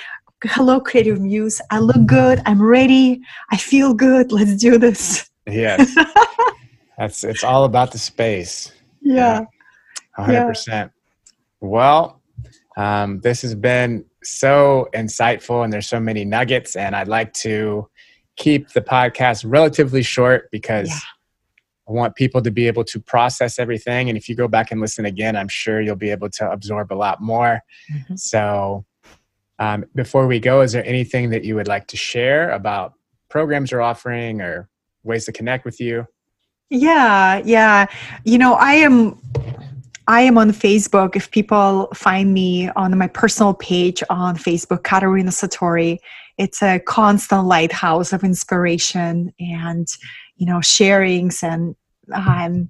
Hello, 0.46 0.80
creative 0.80 1.20
muse. 1.22 1.62
I 1.70 1.80
look 1.80 2.06
good. 2.06 2.42
I'm 2.46 2.62
ready. 2.62 3.22
I 3.52 3.58
feel 3.58 3.94
good. 3.94 4.32
Let's 4.32 4.56
do 4.56 4.78
this. 4.78 5.30
yes 5.48 5.94
that's 6.98 7.24
it's 7.26 7.44
all 7.44 7.66
about 7.66 7.92
the 7.92 7.98
space 7.98 8.72
Yeah. 9.02 9.42
100% 10.18 10.90
well 11.60 12.22
um, 12.78 13.20
this 13.20 13.42
has 13.42 13.54
been 13.56 14.06
so 14.24 14.88
insightful 14.94 15.64
and 15.66 15.74
there's 15.74 15.90
so 15.90 16.00
many 16.00 16.24
nuggets 16.24 16.78
and 16.78 16.96
i'd 16.96 17.10
like 17.10 17.34
to 17.34 17.90
keep 18.38 18.70
the 18.70 18.80
podcast 18.82 19.44
relatively 19.46 20.02
short 20.02 20.50
because 20.50 20.88
Yeah. 20.88 21.90
i 21.90 21.92
want 21.92 22.16
people 22.16 22.42
to 22.42 22.52
be 22.52 22.68
able 22.68 22.86
to 22.86 23.02
process 23.02 23.60
everything 23.60 24.08
and 24.08 24.18
if 24.18 24.30
you 24.30 24.36
go 24.36 24.48
back 24.48 24.72
and 24.72 24.80
listen 24.80 25.04
again 25.06 25.36
i'm 25.36 25.50
sure 25.50 25.82
you'll 25.82 25.98
be 25.98 26.10
able 26.12 26.30
to 26.30 26.50
absorb 26.50 26.94
a 26.94 26.96
lot 27.06 27.22
more 27.22 27.60
Mhm. 27.94 28.18
so 28.18 28.86
um, 29.60 29.86
before 29.96 30.28
we 30.28 30.40
go 30.40 30.62
is 30.62 30.72
there 30.72 30.86
anything 30.86 31.30
that 31.30 31.44
you 31.44 31.56
would 31.56 31.68
like 31.68 31.88
to 31.88 31.98
share 31.98 32.52
about 32.52 32.94
programs 33.30 33.72
you're 33.72 33.82
offering 33.82 34.42
or 34.42 34.70
ways 35.04 35.26
to 35.26 35.32
connect 35.32 35.66
with 35.66 35.80
you 35.80 36.06
Yeah. 36.74 37.42
Yeah. 37.46 37.86
You 38.24 38.38
know, 38.38 38.56
I 38.56 38.74
am. 38.74 39.20
I 40.06 40.20
am 40.22 40.38
on 40.38 40.52
Facebook. 40.52 41.16
If 41.16 41.32
people 41.32 41.88
find 41.94 42.34
me 42.34 42.70
on 42.72 42.98
my 42.98 43.08
personal 43.08 43.54
page 43.54 44.04
on 44.10 44.36
Facebook, 44.36 44.84
Katerina 44.84 45.32
Satori, 45.32 45.98
it's 46.38 46.62
a 46.62 46.80
constant 46.80 47.46
lighthouse 47.46 48.12
of 48.12 48.22
inspiration 48.22 49.34
and, 49.40 49.88
you 50.36 50.46
know, 50.46 50.58
sharings 50.58 51.42
and 51.42 51.74
um, 52.12 52.70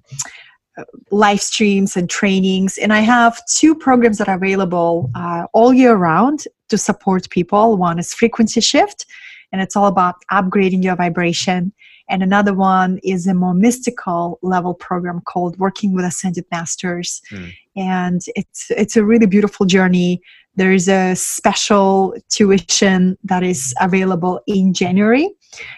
live 1.10 1.42
streams 1.42 1.98
and 1.98 2.08
trainings. 2.08 2.78
And 2.78 2.94
I 2.94 3.00
have 3.00 3.42
two 3.48 3.74
programs 3.74 4.20
that 4.20 4.30
are 4.30 4.38
available 4.38 5.10
uh, 5.16 5.48
all 5.54 5.74
year 5.74 5.96
round 5.96 6.46
to 6.74 6.78
support 6.80 7.30
people. 7.30 7.78
One 7.78 8.00
is 8.00 8.16
Frequency 8.16 8.60
Shift, 8.60 9.06
and 9.52 9.62
it's 9.62 9.76
all 9.76 9.86
about 9.86 10.16
upgrading 10.32 10.84
your 10.84 10.96
vibration. 10.96 11.72
And 12.10 12.24
another 12.24 12.56
one 12.56 13.00
is 13.04 13.28
a 13.28 13.36
more 13.36 13.54
mystical 13.54 14.40
level 14.42 14.74
program 14.74 15.22
called 15.22 15.56
Working 15.60 15.94
with 15.94 16.04
Ascended 16.04 16.46
Masters. 16.52 17.22
Hmm. 17.30 17.50
And 17.76 18.22
it's 18.36 18.72
it's 18.72 18.98
a 18.98 19.06
really 19.06 19.28
beautiful 19.28 19.68
journey. 19.68 20.20
There 20.56 20.74
is 20.74 20.88
a 20.90 21.16
special 21.16 22.16
tuition 22.30 23.18
that 23.24 23.44
is 23.44 23.76
available 23.80 24.42
in 24.48 24.74
January. 24.74 25.30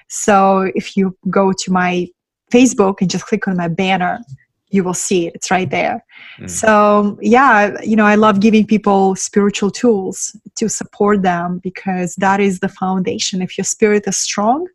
So 0.07 0.71
if 0.75 0.95
you 0.95 1.17
go 1.29 1.51
to 1.51 1.71
my 1.71 2.07
Facebook 2.53 3.01
and 3.01 3.09
just 3.09 3.25
click 3.25 3.49
on 3.49 3.57
my 3.57 3.67
banner, 3.67 4.19
you 4.75 4.83
will 4.83 4.93
see 4.93 5.27
it. 5.27 5.33
It's 5.35 5.49
right 5.49 5.69
there. 5.69 6.03
Hmm. 6.37 6.47
So 6.47 7.17
yeah, 7.21 7.81
you 7.81 7.95
know, 7.95 8.05
I 8.05 8.15
love 8.15 8.39
giving 8.39 8.67
people 8.67 9.15
spiritual 9.15 9.71
tools 9.71 10.35
to 10.55 10.69
support 10.69 11.21
them 11.21 11.59
because 11.63 12.15
that 12.15 12.39
is 12.39 12.59
the 12.59 12.69
foundation. 12.69 13.41
If 13.41 13.57
your 13.57 13.65
spirit 13.65 14.03
is 14.07 14.17
strong, 14.17 14.67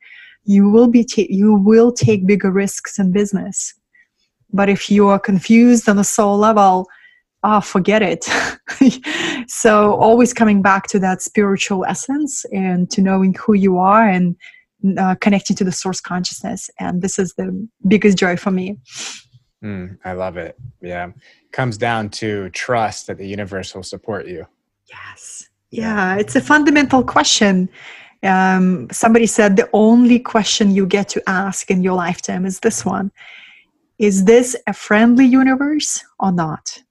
you 0.44 0.70
will 0.70 0.88
be 0.88 1.04
ta- 1.04 1.30
you 1.40 1.54
will 1.54 1.92
take 1.92 2.26
bigger 2.26 2.50
risks 2.50 2.98
in 2.98 3.12
business. 3.12 3.74
But 4.52 4.68
if 4.68 4.90
you 4.90 5.06
are 5.08 5.18
confused 5.18 5.88
on 5.88 5.98
a 5.98 6.04
soul 6.04 6.38
level, 6.38 6.88
ah, 7.42 7.60
forget 7.60 8.02
it. 8.02 8.24
so 9.48 9.94
always 9.94 10.32
coming 10.32 10.62
back 10.62 10.86
to 10.88 10.98
that 10.98 11.22
spiritual 11.22 11.84
essence 11.84 12.44
and 12.52 12.90
to 12.90 13.00
knowing 13.00 13.34
who 13.34 13.54
you 13.54 13.78
are 13.78 14.08
and 14.08 14.36
uh, 14.98 15.14
connecting 15.20 15.56
to 15.56 15.64
the 15.64 15.72
source 15.72 16.00
consciousness. 16.00 16.70
And 16.78 17.02
this 17.02 17.18
is 17.18 17.34
the 17.34 17.68
biggest 17.86 18.18
joy 18.18 18.36
for 18.36 18.50
me. 18.50 18.78
Mm, 19.62 19.98
I 20.04 20.12
love 20.12 20.36
it. 20.36 20.58
Yeah. 20.80 21.12
Comes 21.52 21.76
down 21.76 22.08
to 22.10 22.48
trust 22.50 23.06
that 23.06 23.18
the 23.18 23.26
universe 23.26 23.74
will 23.74 23.82
support 23.82 24.26
you. 24.26 24.46
Yes. 24.90 25.48
yeah 25.70 26.16
it's 26.16 26.36
a 26.36 26.40
fundamental 26.40 27.02
question 27.02 27.68
um, 28.22 28.86
somebody 28.90 29.26
said 29.26 29.56
the 29.56 29.68
only 29.72 30.18
question 30.18 30.74
you 30.74 30.84
get 30.84 31.08
to 31.08 31.22
ask 31.26 31.70
in 31.70 31.82
your 31.82 31.94
lifetime 31.94 32.44
is 32.44 32.60
this 32.60 32.84
one 32.84 33.10
is 33.98 34.24
this 34.24 34.56
a 34.66 34.72
friendly 34.72 35.24
universe 35.24 36.04
or 36.18 36.32
not 36.32 36.82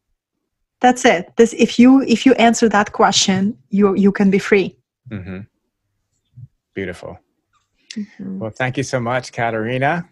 that's 0.79 1.05
it 1.05 1.31
this 1.35 1.53
if 1.53 1.77
you 1.77 2.01
if 2.03 2.25
you 2.25 2.33
answer 2.35 2.69
that 2.69 2.93
question 2.93 3.57
you 3.69 3.95
you 3.95 4.11
can 4.11 4.31
be 4.31 4.39
free 4.39 4.75
mm-hmm. 5.09 5.39
beautiful 6.73 7.19
mm-hmm. 7.95 8.39
well 8.39 8.51
thank 8.51 8.77
you 8.77 8.83
so 8.83 8.99
much 8.99 9.31
katerina 9.31 10.07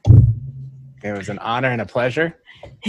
it 1.08 1.17
was 1.17 1.30
an 1.30 1.39
honor 1.39 1.70
and 1.70 1.82
a 1.82 1.86
pleasure 1.86 2.38